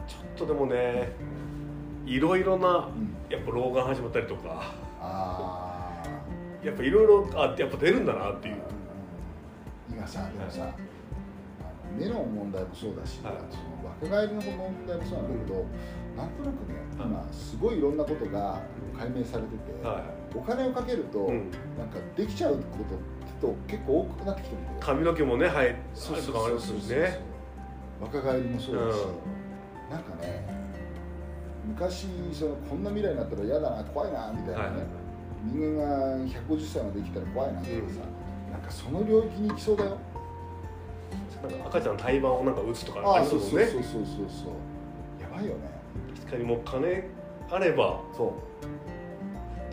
[0.05, 1.13] ちょっとでもね
[2.05, 3.15] いろいろなうん。
[3.29, 4.73] やっぱ老眼始まったりとか。
[4.99, 8.55] ああやっぱいろいろあやっぱ出るんだなっていう、
[9.89, 13.33] 今さでもさ、はあの目の問題もそうだし、はい。
[13.49, 15.65] その若返りの問題もそうなんだけど、
[16.15, 17.07] なんとなくねはい。
[17.07, 18.61] 今すごいいろんなことが
[18.97, 20.03] 解明されてて、は
[20.35, 22.97] お金をかけると、いうん、なんかできちゃうことっ
[23.49, 24.77] て結構多くなってきてるんだよ。
[24.79, 25.67] 髪の毛もねはい。
[25.67, 27.19] あるそうとかもありますしね。
[28.01, 28.97] 若返りもそうだし、
[29.89, 30.45] うなんかね
[31.65, 34.69] 昔そのこんな未来になったら嫌だな怖いなみたいなね、はい。
[34.69, 35.03] はい
[35.45, 37.99] 人間が150歳まで生きたら怖いなとかさ、
[38.49, 39.97] なんかその領域に行きそうだよ。
[41.41, 45.21] なんか赤ちゃんの胎盤をなんか打つとかあああそうりますねそうそうそうそうそう。
[45.21, 45.69] やばいよね。
[46.17, 47.03] 確かにもう金
[47.51, 48.31] あればそう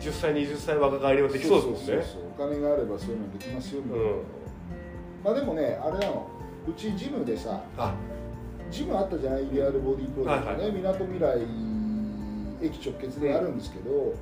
[0.01, 1.79] 10歳20歳若返りはできそうですもんね。
[1.79, 4.21] そうそうそうお金があればそういうのできますよみたいな、うん。
[5.23, 6.27] まあでもねあれなの
[6.67, 7.93] うちジムでさあ。
[8.71, 10.63] ジムあったじゃないリアルボディープロジェクトね。
[10.63, 11.39] はいみなとみらい
[12.61, 14.15] 駅直結であるんですけども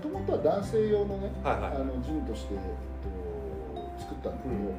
[0.00, 1.72] ともとは男性用のね、はいはい。
[1.76, 2.60] あのジムとして、えっ
[3.02, 4.74] と、作ったんだけど、うん。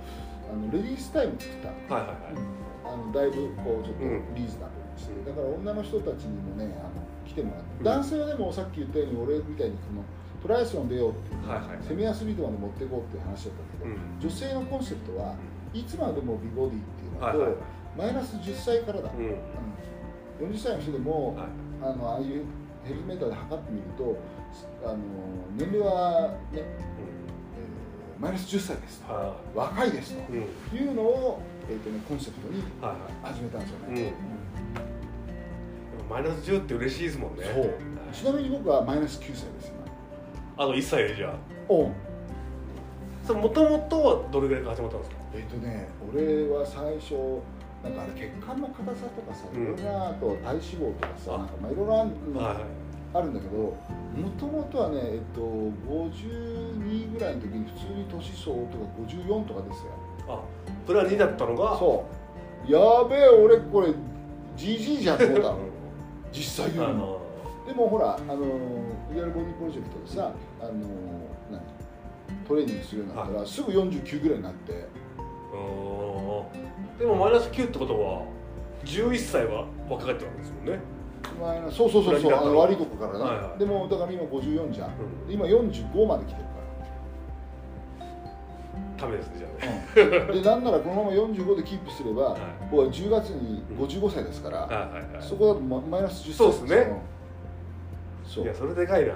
[0.50, 2.02] あのレディースタイム作ったの。
[2.02, 2.42] はいはいはい。
[2.86, 4.34] あのだいぶこうちょっとうん。
[4.34, 7.84] リーズナブルにして、だから女の人たちにもねあの来てもらって、うん。
[7.86, 10.04] 男性はでもさっき言ったように俺みたいにこの
[10.42, 14.20] トライアスロン出ようっていう、はいはいセミアスリートまで持っていこうっていう話だったけど、うん。
[14.20, 15.36] 女性のコンセプトは
[15.74, 17.56] いつまでも美ボディっていうのと、はいはい。
[17.98, 20.46] マイナス10歳からだ、うん。
[20.46, 20.52] うん。
[20.54, 21.48] 40歳の人でも、はい。
[21.82, 22.46] あのああいう
[22.84, 24.16] ヘルスメーターで測ってみると
[24.86, 24.98] あの
[25.58, 26.86] 年齢はね、えー
[28.18, 29.12] マイナス10歳ですと。
[29.12, 30.78] は若いですというん。
[30.78, 33.34] いうのを、えーとね、コンセプトにはいはい。
[33.34, 34.14] 始めたんですようんね、
[36.10, 37.44] マイナス10って嬉しいですもんね。
[37.54, 37.62] そう。
[37.62, 37.70] はい
[38.14, 39.74] ちなみに僕はマイナス9歳です。
[40.58, 41.34] あと1歳でじゃあ。
[41.68, 41.92] 今お
[43.26, 45.18] それもともとはどれぐらいから始まったんですか？
[45.34, 47.42] えっ、とね俺は最初
[47.84, 49.66] なんかあれ血管の硬さとかさいうん。
[49.76, 51.38] ろいろなあと体脂肪とかさ、あ。
[51.40, 52.48] なんかまあいろいろあるの
[53.16, 53.76] あるんだけども
[54.40, 59.92] ともとはね、えっと、52ぐらいの時に普通に年相応とか54とかですよ。
[60.30, 60.40] あ
[60.88, 61.78] プラ2だったのが？
[61.78, 62.06] そ
[62.68, 62.72] う。
[62.72, 63.90] やべえ俺これ
[64.56, 65.58] GG じゃんと思ったの
[66.36, 66.90] 実際言うの。
[66.90, 67.22] あの
[67.66, 68.36] でもほらあの
[69.14, 70.72] リアルボディプロジェクトでさあの
[71.50, 71.62] 何
[72.48, 74.74] トレーニングするようになったら、すぐ49ぐらいになって。
[74.74, 75.96] うん
[77.00, 78.24] でもマイナス9ってことは
[78.86, 80.80] 11歳は若返ってるわけですもんね。
[81.72, 83.60] そうそうそうそうあの悪いとこからね、はいはい。
[83.60, 85.28] でもだから今54じゃん、うん。
[85.28, 86.48] で今45まで来てる
[88.98, 89.66] ためですねじゃあ。
[89.66, 90.44] ねうん。
[90.44, 92.42] でなんならこのまま45でキープすれば、はい。
[92.72, 95.24] 僕は10月に55歳ですから、はいはいはい。
[95.24, 96.76] そこだとママイナス10歳そうですね。
[96.78, 97.02] よ
[98.26, 98.44] そう。
[98.46, 99.14] いやそれでかいな。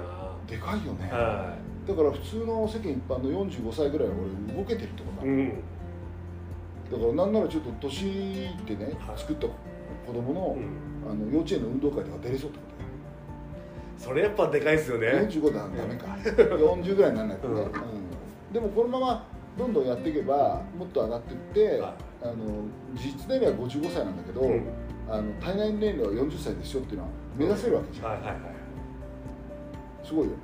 [0.47, 1.55] でかいよね、は
[1.87, 4.15] だから普通の世間一般の45歳ぐらいは
[4.47, 5.49] 俺動けてるってことだ、いうん。
[6.91, 9.19] だからなんならちょっと年いってね、はい。
[9.19, 9.53] 作った子
[10.11, 11.11] 供の,、うん。
[11.11, 12.65] あの幼稚園の運動会とか出れそうってこ
[13.99, 15.07] それやっぱでかいですよね。
[15.07, 16.05] 45だダメか。
[16.23, 17.59] 40ぐらいにならないとね、うん。
[17.59, 18.53] うん。
[18.53, 19.27] でもこのまま
[19.59, 21.93] どんどんやっていけばもっと上がっていって、はい。
[22.23, 22.33] あの
[22.95, 24.63] 実年齢は55歳なんだけど、うん。
[25.09, 28.39] あの体内年齢は40歳ですよっていうのは目指せるわけじゃん、はいはいはい
[30.03, 30.37] すごいよね。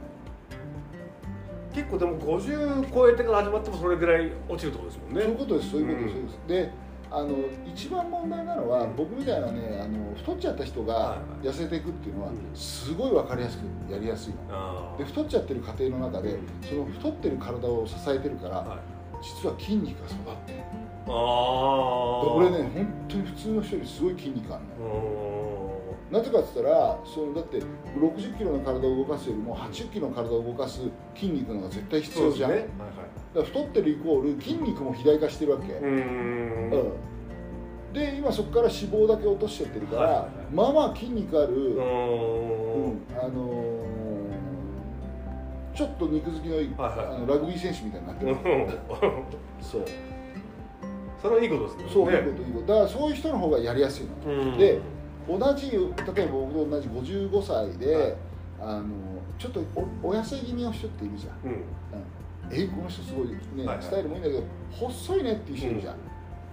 [1.74, 5.22] 結構でも50超えてから始まってもそれぐらい落ちるところですもんね。
[5.22, 6.30] そういうことですそういうことです、うん。
[6.30, 6.70] そうです。
[6.70, 7.36] であの
[7.66, 12.38] 一番問題なのは、うん僕みたいなねあの太っちゃった人がはい痩せていくっていうのは、うん。
[12.54, 14.40] すごい分かりやすくやりやすいの。
[14.50, 16.48] あで太っちゃってる過程の中で、うん。
[16.62, 20.58] その太ってる体を支えてるから、あはい実は筋肉が育ってる。
[20.58, 25.66] でああ俺ね本当に普通の人よりすごい筋肉あるのよ。
[26.12, 27.60] なぜかって言ったらそのだって
[27.98, 30.82] 60キロの体を動かすよりも80キロの体を動かす
[31.16, 32.58] 筋肉の方が絶対必要じゃん、ね。
[32.58, 32.68] だか
[33.36, 36.72] ら太ってるイコール筋肉も肥大化してるわけ、はいはい、うーん。
[36.72, 36.78] う
[37.92, 37.94] ん。
[37.94, 40.30] で今そこから脂肪だけ落としちゃってるから、はいはいはい。
[40.54, 41.86] まあまあ筋肉ある、うーん。
[42.84, 43.02] うん。
[43.20, 44.05] あのー
[45.76, 47.08] ちょっと肉付きのいい、はいはい。
[47.08, 48.68] あのラグビー選手みたいになってる、う ん
[49.62, 49.86] そう。
[51.22, 51.84] それはいいことですね。
[51.92, 52.18] そう、ね。
[52.18, 52.68] いいこといいこと。
[52.68, 54.34] だからそういう人の方がやりやすいの。
[54.34, 54.58] うん。
[54.58, 54.80] で
[55.28, 55.82] 同じ例え
[56.28, 58.16] ば僕と同じ55歳で、はい。
[58.62, 58.86] あの
[59.38, 59.60] ちょっと
[60.04, 61.64] おお痩せ気味の人っているじゃん、うん。
[62.52, 63.84] えこの人すごいね、はいはい。
[63.84, 65.96] スタイルもいいんだけど細いねっていう人いるじゃん、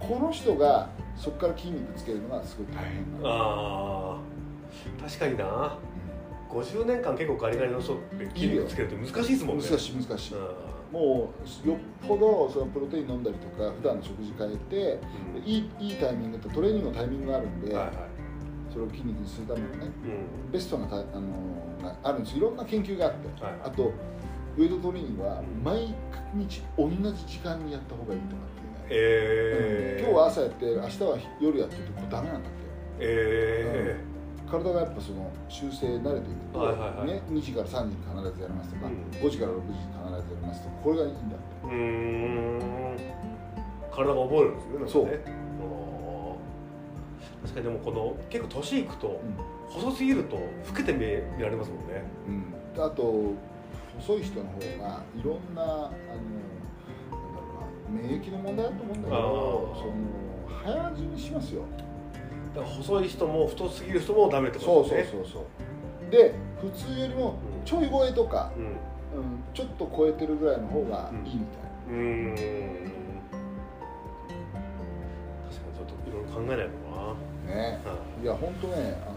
[0.01, 4.21] この人がそこから筋肉つけるのがすごい大変なの、ああ
[5.01, 5.79] 確かにな
[6.53, 9.65] 50年間結構ガリガリの人って筋肉つけるって難しいですもんね。
[9.65, 10.39] 難しい難しい、う
[10.93, 11.33] も
[11.65, 15.01] うよっぽどそのプロテイン飲んだりとか普段の食事変えて、
[15.41, 15.49] ん。
[15.49, 17.97] いいいいタイミングとトレーニングのタイミングがあるんで、はいはい。
[18.71, 19.91] それを筋肉にするためのね
[20.47, 20.53] うん。
[20.53, 21.03] ベストなたあの
[21.83, 22.37] があるんです。
[22.37, 23.93] いろんな研究があって、はいあと
[24.55, 25.95] ウェイトトレーニングは毎
[26.35, 26.97] 日同じ
[27.27, 32.63] 時間にやった方がいいとかっていうね、えー、今日は朝やって明日は夜やってるとダメなんだって。
[32.99, 34.12] え
[34.53, 37.07] 体がやっぱその修正慣れていくと、はいはいはい。
[37.09, 39.09] ね、2時から3時に必ずやりますとか、うん。
[39.17, 41.67] 5時から6時に必ずやりますとかこれがいいんだって。
[41.67, 41.75] ー、うー
[42.61, 42.63] ん。
[43.91, 44.91] 体が覚えるんですねなんかね。
[44.93, 45.09] そう
[47.43, 49.19] 確かにでもこの結構年いくとう
[49.69, 52.05] 細すぎると老けて見え見られますもんね。
[52.29, 53.33] ん、うん、あと
[53.99, 55.97] 細い人の方がいろんなあのなんだ
[57.41, 59.79] ろうな免疫の問題だと思うんだけあどー。
[59.81, 59.93] その
[60.63, 61.63] 早死にしますよ
[62.55, 65.21] だから細い人も太すぎる人もダメってそうそうことですね。
[65.23, 67.65] そうそうで普通よりもうん。
[67.65, 68.65] ちょい超えとか、うん。
[68.65, 68.75] うん、
[69.55, 72.35] ちょっと超えてるぐらいの方がいいみたいな、うーん。
[72.35, 72.43] 確
[75.61, 76.73] かにちょっといろいろ考えないと
[77.51, 77.55] な。
[77.55, 77.81] ね。
[77.85, 78.27] はい。
[78.27, 78.75] や本当ね
[79.07, 79.17] あの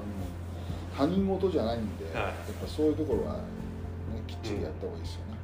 [0.98, 2.14] 他人事じゃないんで、はい。
[2.16, 3.40] やっぱそういうところは、ね、
[4.28, 5.36] きっちりやった方がいいですよね、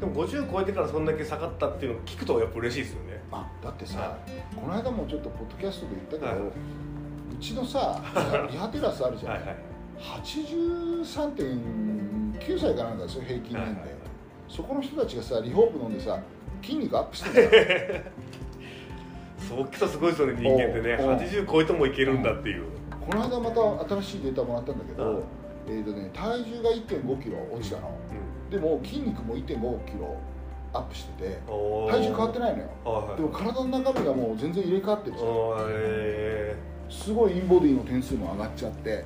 [0.00, 3.22] でも50超えてからそんだけ下がったっていうのを聞くとやっぱ嬉しいですよね。
[3.32, 4.18] あだってさ、は
[4.54, 6.52] この間もちょっとポッドキャストで言ったけど、はい
[7.36, 8.00] うちのさ
[8.50, 9.56] リハテラスあるじゃん、はいはい。
[9.98, 13.90] 83.9歳かなんかですよ平均年齢、はいはいはい。
[14.48, 16.18] そこの人たちがさリホープ飲んでさ
[16.62, 17.56] 筋肉アップしてるか
[17.94, 18.00] ら
[19.48, 20.96] そうきっとすごいですよね人間ってね。
[21.00, 21.18] おうおう。
[21.18, 22.64] 80超えてもいけるんだっていう。
[22.90, 23.60] この間また
[24.00, 25.22] 新しいデータもらったんだけど、はい
[25.68, 27.90] えーとね、体重が1 5キロ落ちたの、
[28.50, 30.16] でも筋肉も1 5キロ
[30.72, 32.68] アップしてて体重変わってないのよ。
[32.84, 35.28] はいはいでも体の中身がもう全然入れ替わってるじゃん
[36.88, 39.04] すごいインボディの点数も上がっちゃって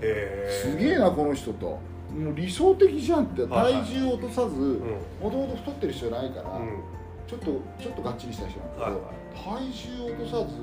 [0.63, 1.79] すげえなこの人と。
[2.11, 4.81] もう理想的じゃんってはいはい体重を落とさずうん。
[5.23, 6.83] もともと太ってる人じゃないから、うん。
[7.29, 7.47] ちょっと
[7.81, 9.01] ちょっとがっちりした人なんだけど、
[9.35, 10.61] 体重を落とさず、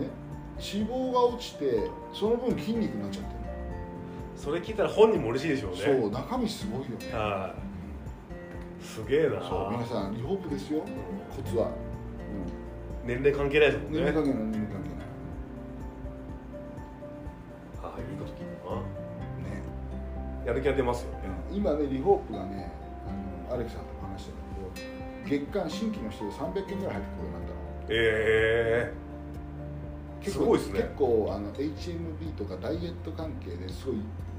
[0.00, 0.08] ね、
[0.56, 3.38] 脂肪が落ちてその分筋肉になっちゃってる。
[4.36, 5.78] それ聞いたら本人も嬉しいでしょうね。
[5.78, 7.12] そう中身すごいよね。
[7.12, 7.54] は
[8.80, 8.84] い。
[8.84, 9.42] すげえな。
[9.42, 10.80] そう皆さんリホープですよ。
[11.36, 11.70] コツは、
[13.04, 14.00] 年齢関係ないですもうんん、ね。
[14.00, 14.67] 年齢関係ない
[20.48, 21.28] やる気が出ますよね。
[21.52, 22.72] 今ねリホープがね
[23.06, 24.36] あのアレクさんとも話したん
[24.72, 24.80] だ
[25.28, 27.60] けど月間新規の人で300件ぐらい入ってくるようになったの。
[27.90, 29.08] ええ
[30.24, 30.80] 結構すごいですね。
[30.80, 33.96] 結構あの HMB とかダイエット関係ですごい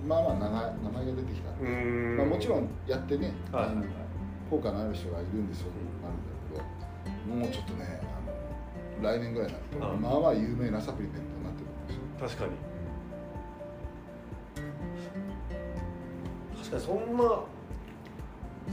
[0.07, 1.70] まあまあ名前名前が出てきたんうで、
[2.18, 3.66] まあ、もちろんやってね、はい。
[3.66, 3.86] あの
[4.49, 5.68] 効果のある人がいるんですよ、
[6.01, 12.41] あるんだけどもうちょっとねあの来年ぐらいになるとあまあまあ有名なサプリメントになってるんですよ。
[12.41, 12.68] 確かに
[16.70, 16.93] 確か？
[16.93, 17.39] にそんな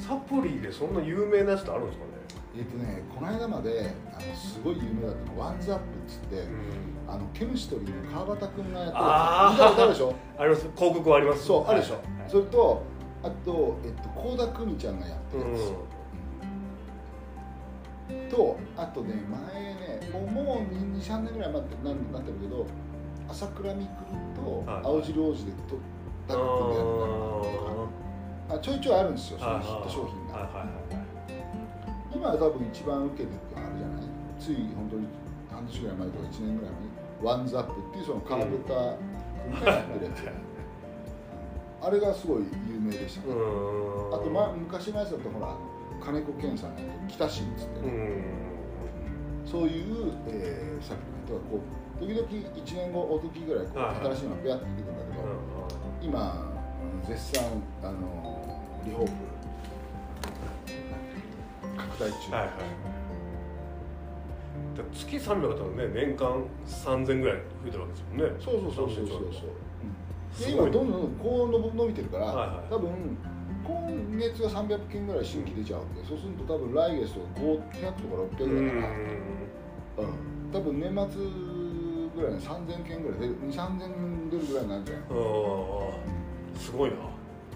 [0.00, 2.10] サプリでそんな有名なやつってあるんですかね？
[2.58, 6.44] えっ、とねこの間まであのすごい有名だったのワンズアップっつって、
[7.08, 9.52] あのケミストリーの川端君がやってるあー。
[9.52, 10.14] 見たことあるでしょ？
[10.38, 10.62] あります。
[10.76, 11.44] 広告はあります。
[11.46, 12.04] そうあるでしょ、はい。
[12.28, 12.82] それと
[13.22, 15.58] あとえっと倖田來未ちゃんがやってるや
[18.30, 19.14] つ、とあとね
[19.52, 22.66] 前ねもうもう23年ぐらい前ってなんなってるけど
[23.28, 23.90] 朝倉未来
[24.64, 24.82] とはい。
[24.84, 25.76] 青汁王子でと
[26.28, 27.88] タッグ組んでやってたのと
[28.48, 30.50] かあちょいちょいあるんですよそのヒット商品が。
[32.14, 34.04] 今は多分一番受けてるのはあるじゃない？
[34.40, 35.06] つい本当に
[35.50, 36.88] 半年ぐらい前とか1年ぐらい前に
[37.22, 38.96] ワンズアップっていうそのカーペター
[39.50, 40.04] 君がやってる。
[40.06, 43.34] やつ、あれがすごい有名でしたね、
[44.12, 45.54] あと、ま、昔のやつだとほら
[46.04, 49.50] 金子健さんがやってる北新っつってね、うん。
[49.50, 54.95] そういう、えーサプリメントがこう時々1年後おときぐらいこう、新しいのがペアって出てくる
[56.06, 56.46] 今
[57.02, 57.44] うん絶賛
[57.82, 59.12] あのリホープ
[61.76, 62.50] 拡大中、はいはい。
[64.94, 68.24] 月300だったらね年間3000ぐらい増えてるわけですもんね。
[68.38, 69.18] そうそうそうそうそう。
[70.32, 70.66] そう、うん。
[70.66, 72.72] 今どんどんこう伸び伸びてるから、はいはい。
[72.72, 73.18] 多分
[73.66, 78.92] 今月が300件ぐらい新規出ちゃうわけそうすると多分来月とか500とか600うぐらいかな、ん。
[79.98, 81.45] うん、多分年末
[82.16, 86.96] ぐらいに3000件ぐらい出る2 3 0出るぐらいになるんじゃないうんすごいな。
[86.96, 86.98] い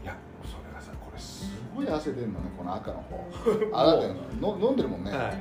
[0.05, 3.27] やそれがさこれすごい汗出るのねこの赤の方。
[3.73, 4.09] あだって
[4.41, 5.39] の飲んでるもんね、はい。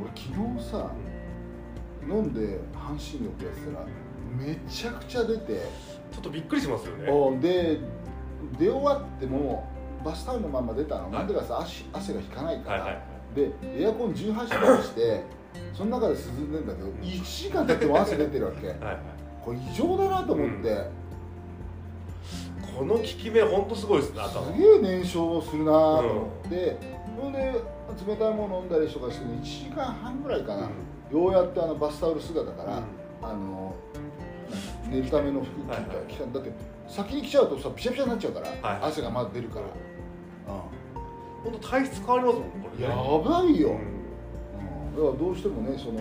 [0.00, 0.90] 俺昨日さ
[2.08, 3.86] 飲んで半身浴やってたら
[4.36, 5.60] めちゃくちゃ出て。
[6.12, 7.10] ちょっとびっくりしますよね。
[7.10, 7.78] おで
[8.58, 9.66] 出終わっても
[10.04, 13.02] バスタオルのまま出たの、はいなんでかさ汗汗が引かないから、はいはい
[13.34, 15.22] でエアコン18度にして
[15.74, 18.68] その中で涼んでんだけど1時間経っても汗出てるわけ。
[18.68, 18.98] はいはい。
[19.44, 20.88] これ異常だなと思って、
[22.76, 24.52] この効き目本当すごいですね頭。
[24.52, 26.76] すげえ燃焼するなと思って、
[27.20, 27.38] ほんで
[28.06, 32.82] 冷たいもの飲んだりとかして1時間半ぐらいかな、ようやってあのバスタオル姿から、
[33.22, 33.74] あの
[34.88, 36.52] 寝るための服着た,、はいはい着ただって。
[36.88, 39.66] 先に着ちゃうとさピシャピシャになっちゃうから、はい汗がまだ出るから、
[41.44, 42.94] 本当体質変わりますもんこうん、れね。
[42.94, 42.96] や
[43.40, 43.95] ばいよ、うん
[45.02, 46.00] からどうしてもねその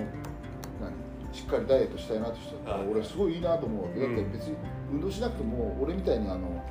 [0.80, 0.91] 何
[1.34, 2.88] しっかりダイエットしたいなとしてたら、はい。
[2.88, 4.00] 俺すごいいいなと思うわけ。
[4.00, 4.32] だってうん。
[4.32, 4.56] 別に
[4.91, 6.64] 運動しなくても俺みたいにあの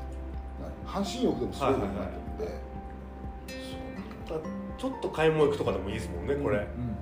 [0.60, 2.60] 何半身浴でもすごいことになってるんで、
[4.28, 4.34] だ
[4.78, 6.96] ちょっと買い物行くとかでもいいですもんねこれ、うん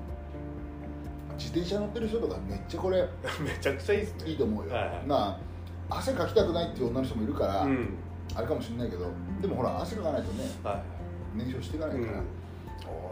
[1.38, 3.02] 自転車乗ってる人とかめっちゃこれ
[3.42, 4.30] めちゃくちゃいいですね。
[4.30, 5.02] いいと思うよ、はいはい。
[5.06, 5.40] ま
[5.90, 7.88] あ汗かきたくないっていう女の人もいるから、うん。
[8.34, 9.06] あれかもしれないけど
[9.40, 10.82] でもほら汗かかないとねは
[11.34, 12.24] 燃焼していかないから、うん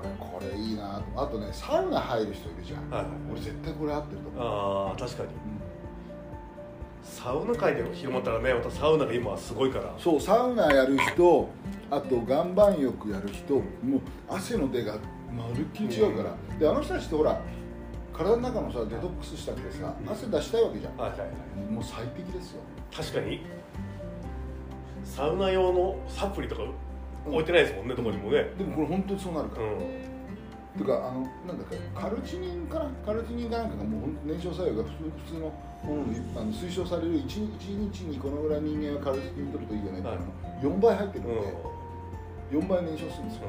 [0.01, 1.23] 俺これいいなと。
[1.23, 3.11] あとねサウナ入る人いるじゃん、いはいはい。
[3.33, 5.29] 俺絶対これ合ってると思う、ああ確かに。
[7.03, 9.95] サウナ界でも広まったらねまたサウナが今はすごいから。
[9.99, 11.49] そうサウナやる人
[11.91, 13.63] あと岩盤浴やる人も
[13.97, 14.95] う汗の出が
[15.37, 17.41] まるっきり違うから、であの人たちってほら
[18.13, 21.73] 体の中のさデトックスしたくてさ汗出したいわけじゃん、はいはいはい。
[21.73, 22.61] もう最適ですよ。
[22.95, 23.41] 確かに。
[25.05, 26.63] サウナ用のサプリとか
[27.27, 28.45] 置いてないですもんね、どこにもね。
[28.57, 29.79] でもこれ本当にそうなるから、うん。
[30.79, 32.87] てかあのなんだっけカルチニンかな？
[33.05, 34.97] カルチニンかなんかがもう燃焼作用が普通
[35.27, 35.41] 普通の
[35.83, 41.33] ものにあの推奨される 1, 日日にこのぐらい人間はカルチニン取るといいよねっていうの、4倍入ってるんで、
[42.53, 43.43] 4倍燃焼するんですよ、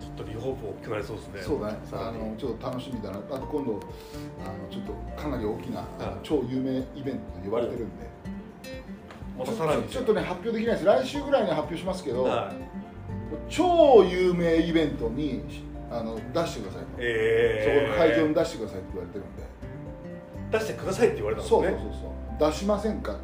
[0.00, 1.42] ちょっとリホープ大きくなりそうですね。
[1.42, 1.78] そうだね。
[1.92, 3.18] あのちょっと楽しみだな。
[3.18, 3.80] あと今度
[4.40, 5.84] あのちょっとかなり大きな、
[6.22, 8.08] 超有名イベントと呼ばれてるんで
[9.38, 10.84] またさらにちょっとね発表できないです。
[10.86, 12.54] 来週ぐらいに発表しますけど、はい。
[13.48, 15.42] 超有名イベントに
[15.90, 19.42] あの出してくださいと、えそこ会場に出してくださいって言われてるんで。
[20.52, 21.62] 出してくださいって言われたんですね。
[21.62, 21.80] そうそう
[22.38, 22.50] そう。
[22.50, 23.16] 出しませんか？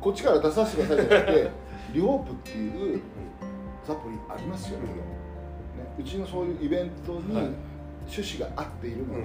[0.00, 1.50] こっちから出させてくださいじゃなくて
[1.94, 3.00] リホープっていう
[3.84, 4.84] サプリありますよ、ね、
[5.98, 7.48] うちのそういうイベントにはい。
[8.08, 9.20] 趣旨が合っているので、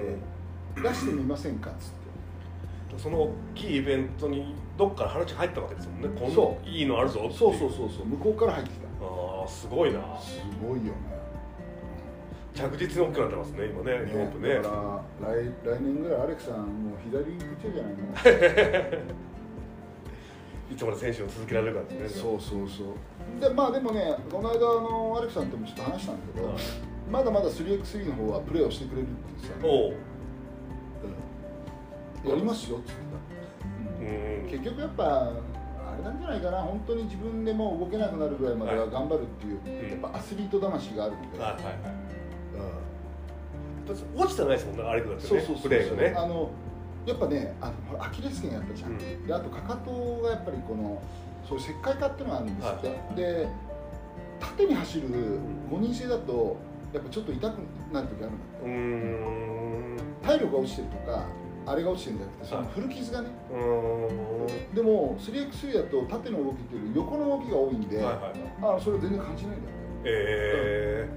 [0.78, 0.84] うん。
[0.84, 2.03] 出してみませんかっつって
[2.98, 6.10] その大きいイベントにどっから話入ったわけですもんね。
[6.20, 8.06] こんそいいのあるぞっていそうそうそうそう。
[8.06, 8.88] 向こうから入ってきた。
[9.06, 10.00] ああすごいな。
[10.20, 10.92] すごいよね。
[12.54, 14.56] 着実に大きくなってますね今ねリホープね。
[14.56, 17.94] だから来来年ぐらいアレクさんもう左行っちゃうじゃない
[19.02, 19.04] の？
[20.72, 22.08] いつまで選手を続けられるかってね。
[22.08, 23.42] そうそうそう。
[23.42, 26.58] でまあでもねこの間あのアレクさんともちょっと話したんだけど、はい。
[27.12, 29.92] まだまだ 3x3 の方はプレーをしてくれるって言ってたおう。
[29.92, 30.13] うん
[32.26, 32.78] やりますよ。
[32.78, 32.92] って
[34.00, 34.50] 言ってた、うん。
[34.50, 36.58] 結局やっぱあれなんじゃないかな。
[36.60, 41.64] 本当に自分でもう動けなくなるぐらいまでははい頑張るっていう、うんやっぱアスリート魂があるので、はいはい。
[41.64, 42.84] はいうん
[44.16, 46.14] 落ちてないですもんねあれだってねそうそうそうプレーがね。
[46.18, 46.50] あの
[47.06, 49.28] やっぱねあのアキレス腱やったじゃん、うん。
[49.28, 51.02] であとかかとがやっぱりこの
[51.48, 53.48] そういう石灰化っていうのがあるんですって、はいで
[54.40, 55.10] 縦に走る
[55.72, 56.58] 5人制だと
[56.94, 57.54] やっぱちょっと痛く
[57.94, 58.32] なる時ある
[58.68, 61.26] んだって体力が落ちてるとか
[61.66, 62.70] あれが落ちてるんじゃなくてそのはい。
[62.74, 64.76] 古傷がね、うーん。
[64.76, 68.78] でも 3x3 だと縦の動きっていうより横の動きが多いんで、はいはいはい。
[68.78, 71.10] あそれ全然感じないんだよね、え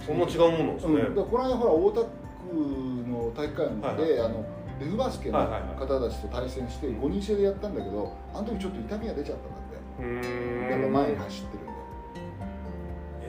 [0.00, 2.06] ー、そんな違うものですね、うん、だこの間ほら大田区
[3.08, 4.44] の体育館で、あの
[4.80, 10.02] デフバスケのはいはいはい方たちと対戦して5人制でやったんだけどあの時ちょっと痛みが出ちゃったんだって。
[10.02, 10.70] うーん。
[10.70, 11.72] やっぱ前に走ってるんで、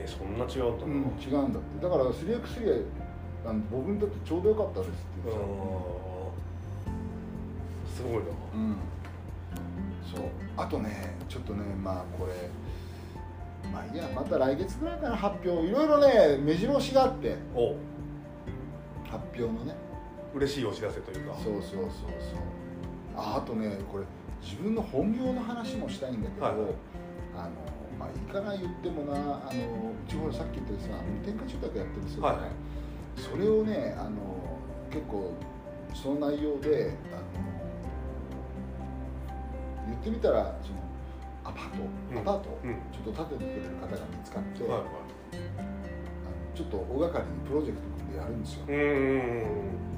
[0.02, 0.86] えー、そんな違うんだ。
[0.86, 1.84] な、うん、違うんだって。
[1.84, 3.04] だから 3x3 は
[3.46, 5.46] あの僕にとってちょうどよかったですって言ってた
[7.94, 8.18] すごいな。
[8.54, 8.76] うん。
[10.14, 10.24] そう。
[10.56, 12.32] あとねちょっとねまあこれ
[13.70, 15.66] まあいいやまた来月ぐらいかな発表。
[15.66, 17.36] いろいろね目白押しがあって。
[17.54, 17.76] お。
[19.08, 19.74] 発表のね。
[20.34, 21.36] 嬉しいお知らせというか。
[21.36, 21.90] そうそうそうそう。
[23.16, 24.04] ああとねこれ
[24.42, 26.64] 自分の本業の話もしたいんだけど、はいはい。
[27.36, 27.50] あの
[27.98, 32.50] まあいいかな言ってもなあのうちほらさっき言ったさ無添加住宅やってるんですよ、はいはい。
[33.16, 34.10] それをねあの
[34.90, 35.32] 結構
[35.94, 37.53] その内容であの
[39.86, 40.80] 言ってみたらその
[41.44, 42.18] アパート、うん。
[42.18, 42.74] アパートをうん。
[42.92, 44.84] ちょっと建ててくれる方が見つかって、はいはあの
[46.54, 48.66] ちょっと大掛かりにプロジェクト組んでやるんですよ。
[48.66, 49.94] いうーん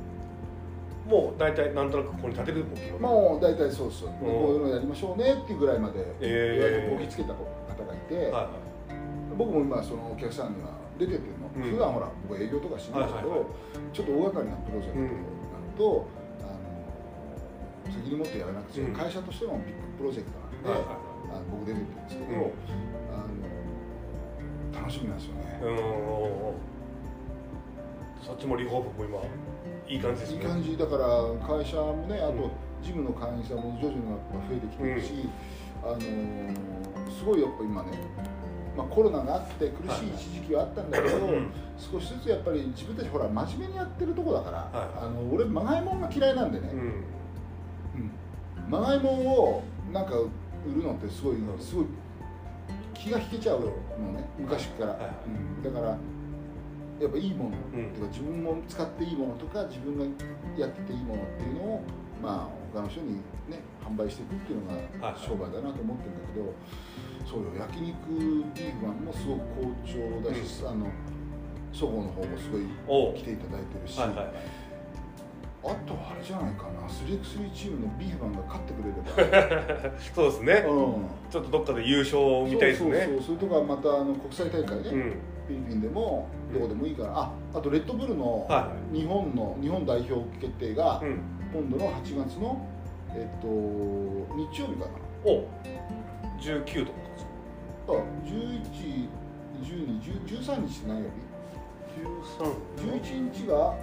[1.06, 2.64] もう大体なんとなくここに立てる。
[2.98, 6.98] もう大体そうそう、でこういうのやりましょうねっていうぐらいまでえー。
[6.98, 9.36] こきつけた方がいて、はいはい。
[9.36, 11.72] 僕も今そのお客さんには出てってるのうん。
[11.74, 13.48] 普段ほら僕は営業とかしないけど、はいはいはい。
[13.92, 15.20] ちょっと大掛かりなプロジェクトになる
[15.78, 16.08] と、
[17.92, 20.90] 責任持ってやらなくて、うん会社としてもビッグプロジェクトなんで、
[21.30, 22.52] あの僕出てるんですけど、うん。
[23.12, 23.26] あ
[24.74, 25.76] の楽しみなんですよね、うん。
[28.26, 29.26] そっちもリフォームも
[29.86, 30.38] 今いい感じですね。
[30.38, 30.76] いい感じ。
[30.76, 31.06] だから
[31.46, 32.50] 会社もねあと、うん。
[32.82, 35.28] ジムの会員さんも徐々にやっぱ増えてきてるし、
[35.82, 36.00] あの
[37.10, 37.98] すごいやっぱ今ね、
[38.76, 41.50] まあ、コロナがあって苦しい一時期はあったんだけど、うん。
[41.78, 46.70] 少しずつやっぱり自分たちほら真面目にやってるとこだから、はいあの俺まがいもんが嫌いなんでね、
[48.68, 49.62] うんうんまがいもんを
[49.92, 50.30] なんか売
[50.74, 51.86] るのってすごいうんすごい
[52.94, 53.66] 気が引けちゃうの
[54.12, 55.00] ね昔から、はい。
[55.02, 55.62] はいうん。
[55.62, 55.96] だから
[56.98, 60.04] やっぱいいもの、うんてか自分も使っていいものとか自分が
[60.56, 61.82] やってていいものっていうのを
[62.22, 63.16] まあ他の人に
[63.48, 65.12] ね販売していくっていうのがはい。
[65.12, 66.54] はい商売だなと思ってるんだけど、
[67.28, 67.94] そうよ焼肉
[68.54, 70.88] ビーフマンもすごく好調だし、あの
[71.72, 74.16] そごうの方もすごい来ていただいてるし、はいはい
[75.70, 76.86] あとはあれじゃないかな。
[76.88, 79.98] 3x3 チームのビーフマンが勝ってくれれば。
[80.14, 80.64] そうですね。
[80.68, 81.06] うん。
[81.30, 82.90] ちょっとどっかで優勝みたいですね。
[82.90, 83.22] そうそうそう。
[83.36, 85.00] それとかまたあの国際大会ね、うん。
[85.46, 91.20] フィリピンでもどこでもいいから、ああとレッドブルのは日本の日本代表決定がうん。
[91.52, 92.66] 今度の8月の
[93.14, 94.90] えっと日曜日かな。
[95.24, 95.44] お
[96.38, 96.92] 19度
[97.88, 97.92] あ
[98.24, 99.08] 11、
[99.62, 101.26] 12、10 13日って何曜日
[102.82, 103.74] ？13 ?11 日が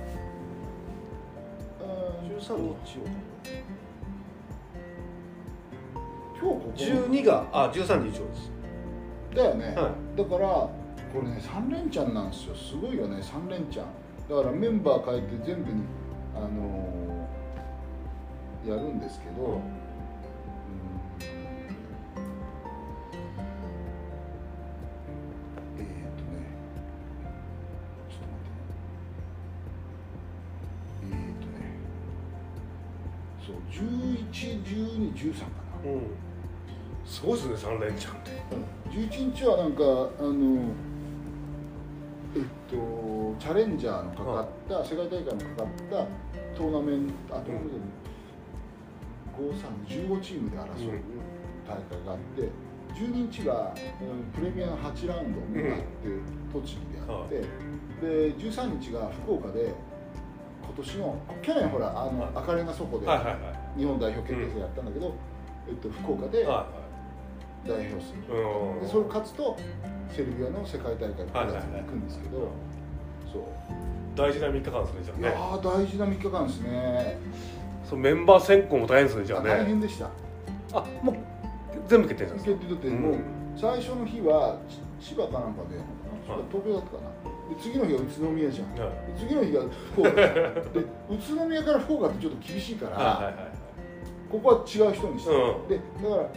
[2.39, 3.03] 13日曜
[6.35, 6.71] 今日ここ。
[6.75, 8.51] 12があ13日曜です。
[9.35, 10.71] だよね、はだからこ
[11.15, 12.55] れね3連チャンなんですよ。
[12.55, 13.85] すごいよね3連チャン。
[14.29, 15.83] だからメンバー変えて全部に
[16.35, 19.59] あのーやるんですけど、
[34.31, 35.45] 111213か
[35.86, 35.91] な。
[35.91, 36.01] うん。
[37.05, 38.31] すごいですね3連チャンって。
[38.89, 40.71] 11日はなんかあの
[42.36, 47.75] えっとチャレンジャーのかかった、世界大会のかかったトーナメントあトーナメント
[49.38, 51.01] 5315チームで争う
[51.67, 52.49] 大会があって
[52.93, 55.86] 12日が、うんプレミアの8ラウンド目があって、
[56.53, 57.41] 栃木であって、
[58.05, 59.73] で13日が福岡で
[60.63, 62.31] 今年の去年ほらあの、はい。
[62.36, 65.15] 赤レンガ倉庫ではいはいは日本代表決定戦やったんだけど、
[65.67, 66.67] えっと、福岡でいは
[67.67, 68.36] 代表する。
[68.36, 68.82] いはいうん。
[68.82, 69.57] でそれを勝つと
[70.11, 72.38] セルビアの世界大会9はいはいはい月に行くんですけど、
[73.32, 73.43] そう。
[74.15, 77.17] 大事な3日間ですねじゃあいや大事な3日間ですね。
[77.89, 80.09] そうメンバー選考も大変ですねじゃあ大ね変でした。
[80.74, 81.15] あもう
[81.88, 83.15] 全部決定決定だってもう、
[83.57, 84.57] 最初の日は
[85.01, 86.43] ち千葉かなんかではい。
[86.51, 87.09] 東京だったかな。
[87.55, 88.67] で次の日は宇都宮じゃん。
[88.80, 89.11] はい。
[89.13, 89.61] で次の日が
[89.93, 90.26] 福岡で
[91.09, 93.62] 宇都宮から福岡ってちょっと厳しいから、はいはいはい
[94.34, 95.67] ここは違う人にして、うん。
[95.69, 96.29] でだから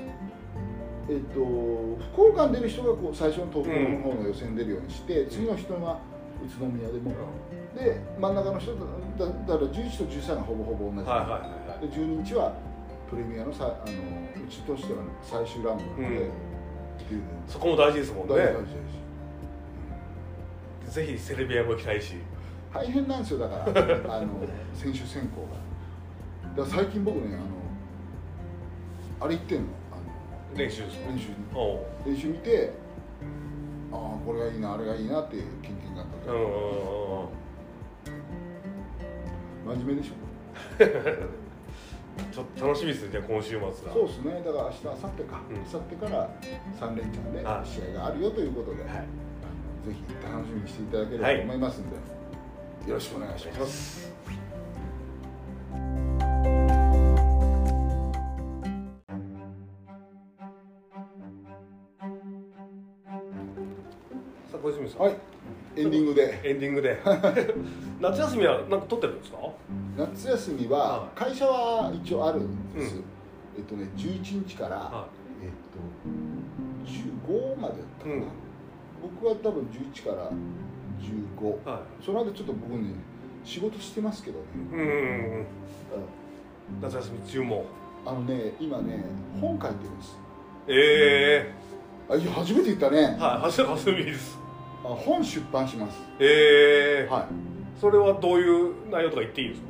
[1.09, 1.41] えっと
[2.13, 6.01] 福岡に出る人がこう最初の東京の方の予選に出るようにして、次の人は
[6.45, 7.13] 宇都宮でも、
[7.75, 8.81] で真ん中の人だ
[9.17, 11.47] だだから11と13がほぼほぼ同じ、はいはいはいは
[11.83, 12.53] いで12日は
[13.09, 13.95] プレミアのさあの
[14.45, 16.31] うちとしては最終ラウンドなので、うん
[17.47, 18.59] そこも大事ですもんね大事大事
[20.85, 22.15] 大事ぜひセルビアも行きたいし
[22.73, 24.29] 大変なんですよだからあの
[24.75, 27.66] 選手選考がだから最近僕ねあの
[29.21, 29.67] あれ行ってんの？
[29.93, 31.09] あの練習ですか？
[31.11, 31.37] 練習に。
[32.07, 32.73] 練習見て
[33.93, 37.29] ああこれがいいなあれがいいなっていう経験があったから、うんうんうんうん。
[39.79, 40.15] 真面目でしょ？
[42.33, 43.73] ちょっと楽しみですねじゃあ今週末が。
[43.93, 44.43] そうですね。
[44.45, 45.57] だから明日明後日か、うん。
[45.57, 46.31] 明後日から
[46.81, 48.93] 3連チャンではい試合があるよということで、はい。
[49.87, 50.03] ぜひ
[50.33, 51.97] 楽しみにしていただければと思いますんで、
[52.89, 53.67] よろしくお願いしまま
[64.89, 65.17] すすさあ小泉さんはい。
[65.77, 66.41] エンディングで。
[66.43, 66.99] エンディングで。
[68.01, 69.39] 夏休みは何か取ってるんですか？
[69.97, 73.05] 夏休みはは会社は一応あるんです、うん。
[73.57, 75.07] えっとね11日から、は
[75.43, 75.79] えっと
[77.27, 78.25] 15までだったかな、うん。
[79.03, 80.31] 僕は多分11から
[81.01, 82.95] 15いはその間ちょっと僕ね
[83.45, 84.39] 仕事してますけど
[84.73, 85.47] ね、
[86.83, 87.57] 夏休み中も。
[87.57, 87.65] ん
[88.09, 89.05] あのね今ね
[89.41, 90.19] 本書いてるんです。
[90.69, 91.53] え
[92.09, 94.39] あいや初めて言ったね、えはい初め初めです。
[94.41, 94.46] あ
[94.95, 95.99] 本出版します。
[96.21, 97.27] ええはい。
[97.81, 99.67] それはどういう内容とか言っていいですか？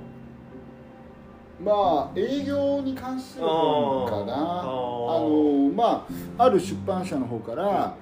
[1.59, 4.35] まあ営業に関する本かな。
[4.35, 6.07] あのま
[6.39, 7.97] あある出版社の方から、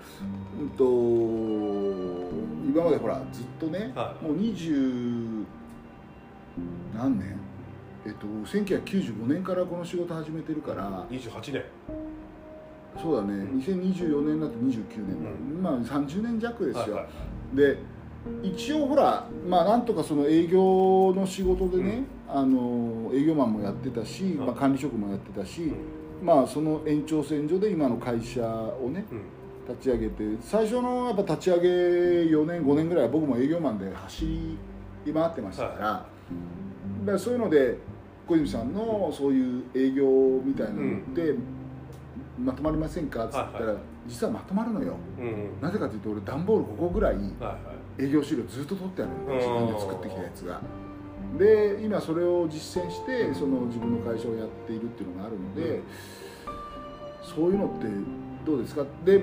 [0.60, 0.86] うん、とい
[2.70, 4.24] 今までほらずっとね、はい。
[4.24, 5.44] もう20
[6.96, 7.38] 何年？
[8.06, 11.06] えっと1995年からこの仕事始めてるから。
[11.10, 11.64] 28年
[13.00, 13.34] そうだね。
[13.34, 13.60] うん。
[13.60, 17.06] 2024年だと29年、うまあ30年弱ですよ、はいはい
[17.54, 17.78] で
[18.42, 25.64] 一応ほらまあなんとかその営業の仕事でね、あの営業マンもやってたし、うんまあ、管理職もやってたし、
[26.20, 26.26] うん。
[26.26, 29.20] まあその延長線上で今の会社をねうん。
[29.68, 34.26] 立ち上げて最初のやっぱ立ち上げ4年5年ぐらいは僕も営業マンで走
[35.06, 37.78] り回ってましたから,、だからそういうので
[38.26, 40.06] 小泉さんのそういう営業
[40.44, 41.34] みたいなのって、
[42.38, 43.24] まとまりませんか？
[43.24, 43.76] っつったら、はいはい
[44.06, 44.96] 実はまとまるのよ。
[45.18, 45.60] うんうん。
[45.62, 47.16] なぜかというと俺段ボール5個ぐらい
[47.98, 49.56] 営業資料ずっと取ってあるんだよ。
[49.56, 49.66] うん。
[49.66, 50.60] 自分で作ってきたやつが。
[51.38, 55.82] で今それを実践してその自分の会社をやっているっていうのがあるので、うん。
[57.34, 57.86] そういうのって
[58.44, 58.84] どうですか？
[59.06, 59.22] で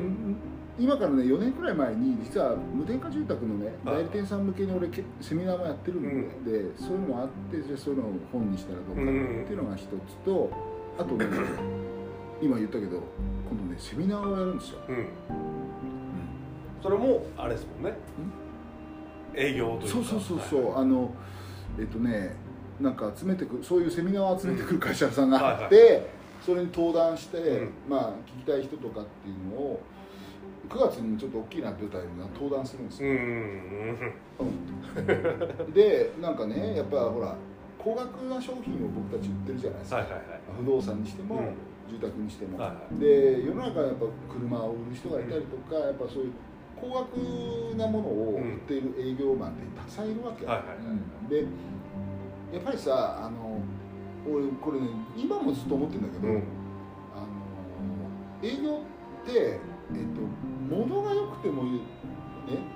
[0.79, 3.95] 今からね4年くらい前に実は無添加住宅のねはい。
[3.97, 6.73] 代理店さん向けに俺けセミナーもやってるので,、うん。
[6.73, 9.05] でそういうのもあってじゃあそういうのを本にしたらどうかっ
[9.45, 9.89] ていうのが一つ
[10.25, 10.49] と
[10.97, 11.25] あとね
[12.41, 12.97] 今言ったけど
[13.49, 15.07] 今度ねセミナーをやるんですよ、うん。
[16.81, 17.97] それもあれですもんね。
[19.35, 19.93] 営業というか。
[19.93, 20.81] そうそうそうそう、はい。
[20.81, 21.13] あの
[21.79, 22.35] えっとね
[22.79, 26.09] なんか集めてくるそういうセミナーを集めてくる会社さんがあっはて、
[26.43, 27.71] それに登壇して、うん。
[27.87, 29.81] ままあ聞きたい人とかっていうのを
[30.67, 34.15] 9月にちょっと大きいなって舞台に登壇するんですよ、うんうん。
[35.67, 35.73] うん。
[35.73, 37.35] でなんかねやっぱほら
[37.77, 40.23] 高額な商品を僕たち売ってるじゃないですか、はいはいはい。
[40.59, 41.53] 不動産にしても、うん
[41.91, 42.99] 住宅にしても、はいはい。
[42.99, 46.31] で世の中はやっぱ車を売る人がいたりとか、やっぱそういう
[46.79, 51.45] 高額なものを売っている営業マンってたくさんいるわけ、はいはいで
[52.51, 53.61] やっぱりさあの
[54.27, 56.43] 俺これね今もずっと思ってるんだけど、うん。
[57.15, 58.81] あの営業
[59.23, 59.59] って、えっ
[60.15, 60.21] と、
[60.75, 61.79] 物が良くてもね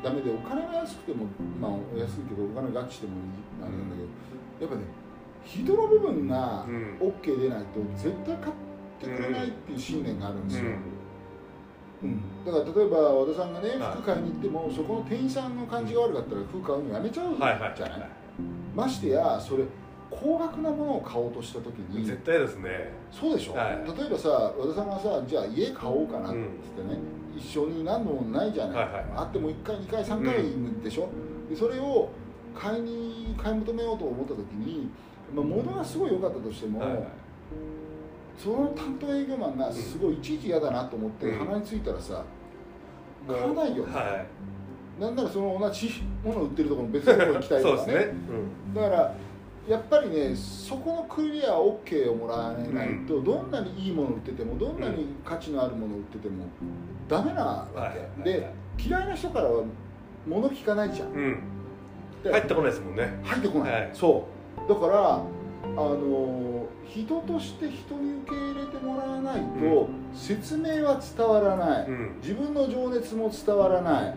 [0.04, 1.26] ダメでお金が安くても
[1.60, 3.22] まあお安いけどお金がガチしてもいい
[3.62, 4.84] あれなんだけどやっぱね
[5.44, 6.98] 人の部分がうん。
[7.02, 8.65] OK 出ないと絶対買って
[9.02, 10.48] くれないっていう信念があるん。
[10.48, 10.66] ですよ、
[12.04, 12.22] うん。
[12.46, 13.80] だから例えば和田さんがねはい。
[13.94, 17.58] 服買いに行ってもそこの店員さんの感じが悪かったら服買うのやめちゃうじゃない？
[17.58, 18.10] い、ははいはい。
[18.76, 19.64] ましてやそれ
[20.12, 22.94] 高額なものを買おうとした時に絶対ですね。
[23.12, 23.76] そうでしょ、はい。
[23.98, 27.00] 例えばさ和田さんがさじゃあ家買おうかなって言ってね、
[27.36, 31.10] 一緒に何度もないじゃない、はいはいあっても1回2回3回でしょ、
[31.50, 32.10] でそれを
[32.54, 34.90] 買いに買い求めようと思った時に、
[35.34, 37.04] まあ、物がすごい良かったとしても、はいはい
[38.38, 41.40] その担当営業マンがすごいいちいち嫌だなと思ってうん。
[41.46, 42.24] 鼻についたらさ、
[43.28, 44.26] 買わないよね、は
[45.00, 45.02] い。
[45.02, 45.90] なんならその同じ
[46.24, 47.78] ものを売ってるところの別のところに行きたいとかね。
[47.78, 48.14] そうですね。
[48.76, 49.16] だから
[49.68, 56.46] やっぱりねそこのクリア OK をもらえないと、どんなにいいもの売っててもどんなに価値のあるもの売ってても
[57.10, 59.64] ダメなわけ、で嫌いな人からは
[60.28, 61.40] 物聞かないじゃん、うん。
[62.32, 63.20] 入ってこないですもんね。
[63.24, 63.90] 入ってこない、はい。
[63.94, 64.28] そ
[64.68, 64.70] う。
[64.70, 65.24] だから
[65.78, 72.16] あの人として人に受け入れてもらわないと、説明は伝わらない、うん。
[72.22, 74.16] 自分の情熱も伝わらない。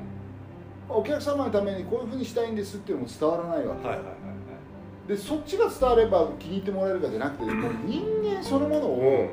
[0.88, 4.18] お客様のためにこういうふうにしたいんですっていうのも伝わらないわけ、はいはいはい
[5.08, 7.44] でそっちが伝われば気に入ってもらえるかじゃなくて
[7.86, 9.30] 人間そのものを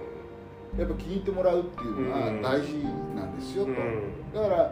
[0.80, 2.42] やっぱ気に入ってもらうっていうのがうん。
[2.42, 2.78] 大事
[3.14, 4.34] なんですよと、うん。
[4.34, 4.72] だから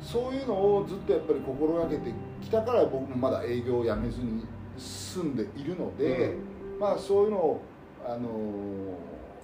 [0.00, 4.46] そういうのをずっとやっぱり心がけてきたから僕もまだ営業を辞めずに
[4.78, 6.34] 住んでいるので、
[6.78, 7.60] まあそういうのを
[8.06, 8.98] あの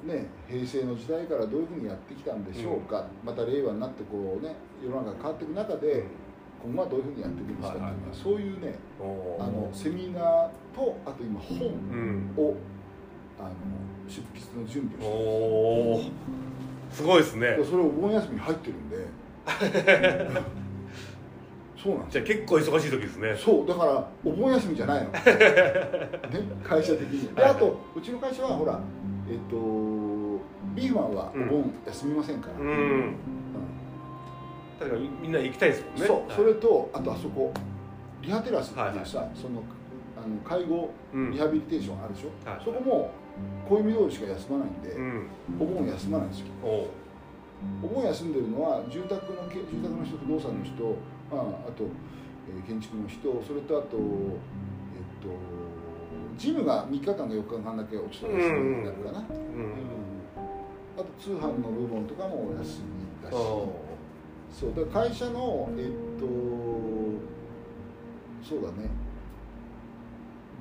[0.05, 6.05] ね平成の時代からどういうふうにやってきたんでしょうか、また令和になってこうね世の中が変わっていく中で、
[6.63, 8.79] 今後はどういうふうにやっていくんですかっていうのは、そういうね
[9.39, 12.57] あのセミナーとあと今本うんを、
[13.39, 13.51] あの
[14.09, 16.13] 出筆の準備をおして
[16.93, 17.57] おすごいですね。
[17.57, 18.97] でそれお盆休みに入ってるんで
[21.85, 23.37] そうなんじゃあ結構忙しい時ですね。
[23.37, 25.21] そうだからお盆休みじゃないの、 ね、
[26.65, 27.35] 会社的に。
[27.35, 28.81] ではいあとうちの会社はほら
[29.29, 29.57] えっと
[30.75, 32.69] ビーフマンはお盆休みませんから、うん。
[32.69, 33.15] うん。
[34.79, 36.07] 確かにみんな行きたいですもんね。
[36.07, 36.25] そう、はい。
[36.31, 37.53] それとあとあそこ
[38.23, 39.63] リハテラスっていうはいさ、その
[40.17, 41.33] あの介護うん。
[41.33, 43.11] リハビリテーションあるでしょ、はいそこも
[43.69, 45.27] 小指通りしか休まないんで、うん。
[45.61, 46.47] お盆休まないんですよ。
[47.83, 50.97] お盆休んでるのは住宅のけ住宅の人不動産の人、
[51.43, 51.85] まあ、あと、
[52.49, 54.03] えー建築の人それとあとえっ
[55.23, 55.29] と
[56.39, 59.25] ジムが3日間か4日間だけお勤め休みになるかな、うん
[60.97, 63.35] あと通販の部門とかもお休みだし。
[63.35, 63.73] お
[64.53, 66.27] そうだ会社のえっと
[68.49, 68.89] そうだね。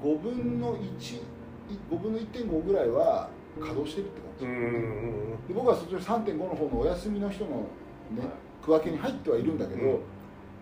[0.01, 8.23] 5分の15分の1.5ぐらいは稼働してるって感じ、うんうんで僕はそっちの3.5の方のお休みの人のね
[8.63, 9.99] 区分けに入ってはいるんだけど、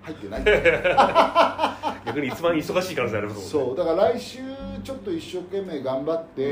[0.01, 0.43] 入ってない。
[2.05, 3.49] 逆に一番忙しい可能性ありますもんね。
[3.49, 4.39] そうだから来週
[4.83, 6.43] ちょっと一生懸命頑張って、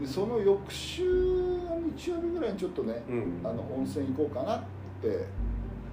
[0.00, 3.40] でその翌週の日曜日ぐらいにちょっとね、うん。
[3.42, 4.60] あの温泉行こうかなっ
[5.02, 5.26] て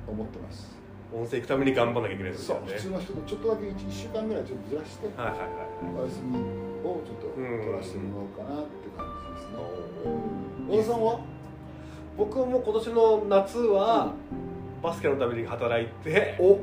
[0.07, 0.75] 思ってます。
[1.13, 2.73] 温泉行くために頑張んなきゃいけないですそうよね。
[2.73, 5.49] 普通の人とちょっとだけ 1, 週間ぐらいちょっとずらして、はいはいはい
[5.97, 6.37] お休み
[6.83, 9.57] をちょっと取らせてもらおうかなって感じですね、
[10.05, 11.19] おうん、小田さんは？
[12.17, 14.13] 僕も今年の夏は
[14.85, 16.53] バスケのために働いておおお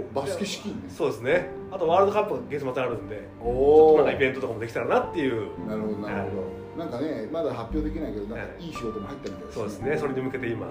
[0.00, 0.82] おバスケ資金ね。
[0.88, 1.48] そうですね。
[1.70, 5.66] あとワールドカップが月末にあるんでちょおおっとなんかイベントとかもできたらなっていう。
[5.68, 6.30] なるほどなるほ
[6.76, 8.66] ど、なんかねまだ発表できないけどなんかはい。
[8.66, 9.96] いい仕事も入ったみたいですそうですね。
[9.96, 10.66] それに向けて今。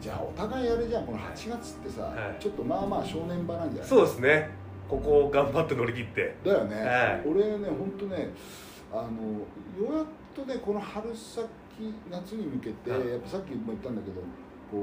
[0.00, 2.42] じゃあお互いあれじゃんこの8月ってさ、はい。
[2.42, 3.88] ちょっとまあまあ正念場なんじゃない？
[3.88, 4.50] そうですね。
[4.88, 6.36] ここを頑張って乗り切って。
[6.44, 7.28] だよね、はい。
[7.28, 8.28] 俺ね本当ね
[8.92, 11.44] あのようやっとねこの春先
[12.10, 13.08] 夏に向けて、はい。
[13.08, 14.20] やっぱさっきも言ったんだけど
[14.70, 14.82] こう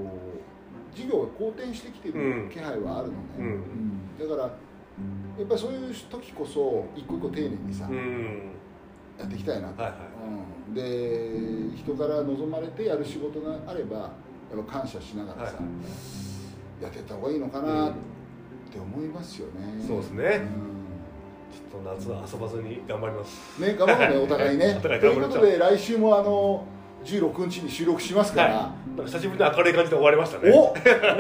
[0.95, 3.45] 事業が好転してきてうんる気配はあるのね、うん。
[3.45, 4.29] うん。
[4.29, 4.49] だからや
[5.43, 8.51] っぱりそういう時こそ一個一個丁寧にさ、うん。
[9.17, 9.99] やっていきたいなと、はいはい。
[10.69, 10.73] うん、
[11.73, 14.11] で人から望まれてやる仕事があればや
[14.59, 15.61] っぱ感謝しながらさ、は
[16.79, 16.83] い。
[16.83, 17.93] やっていった方がいいのかなっ
[18.71, 20.23] て思いますよね、そうですね。
[20.23, 20.73] うん。
[21.53, 23.61] ちょっと夏は遊ばずに頑張ります。
[23.61, 24.79] ね、頑張ろうね、お互いね。
[24.81, 26.65] ということで、来週もあの
[27.03, 29.05] 16日に収録しますから、はい。
[29.05, 30.51] 久しぶりに明るい感じで終わりましたね。
[30.51, 30.75] お本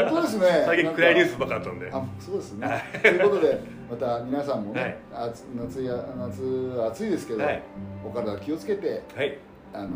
[0.09, 0.63] 当ですね。
[0.65, 1.89] 最近暗いニュースばっかだったんで。
[1.89, 2.83] かあそうですね。
[3.01, 3.59] ということで、
[3.89, 4.81] また皆さんもね、
[5.11, 5.29] はい。
[5.29, 7.61] 暑夏や夏暑いですけど、はい。
[8.05, 9.37] お体気をつけてはい。
[9.73, 9.87] あの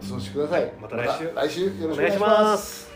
[0.00, 0.72] お過ごしください。
[0.80, 1.32] また来週。
[1.34, 2.56] 来週よろしくお願いしま。
[2.56, 2.93] す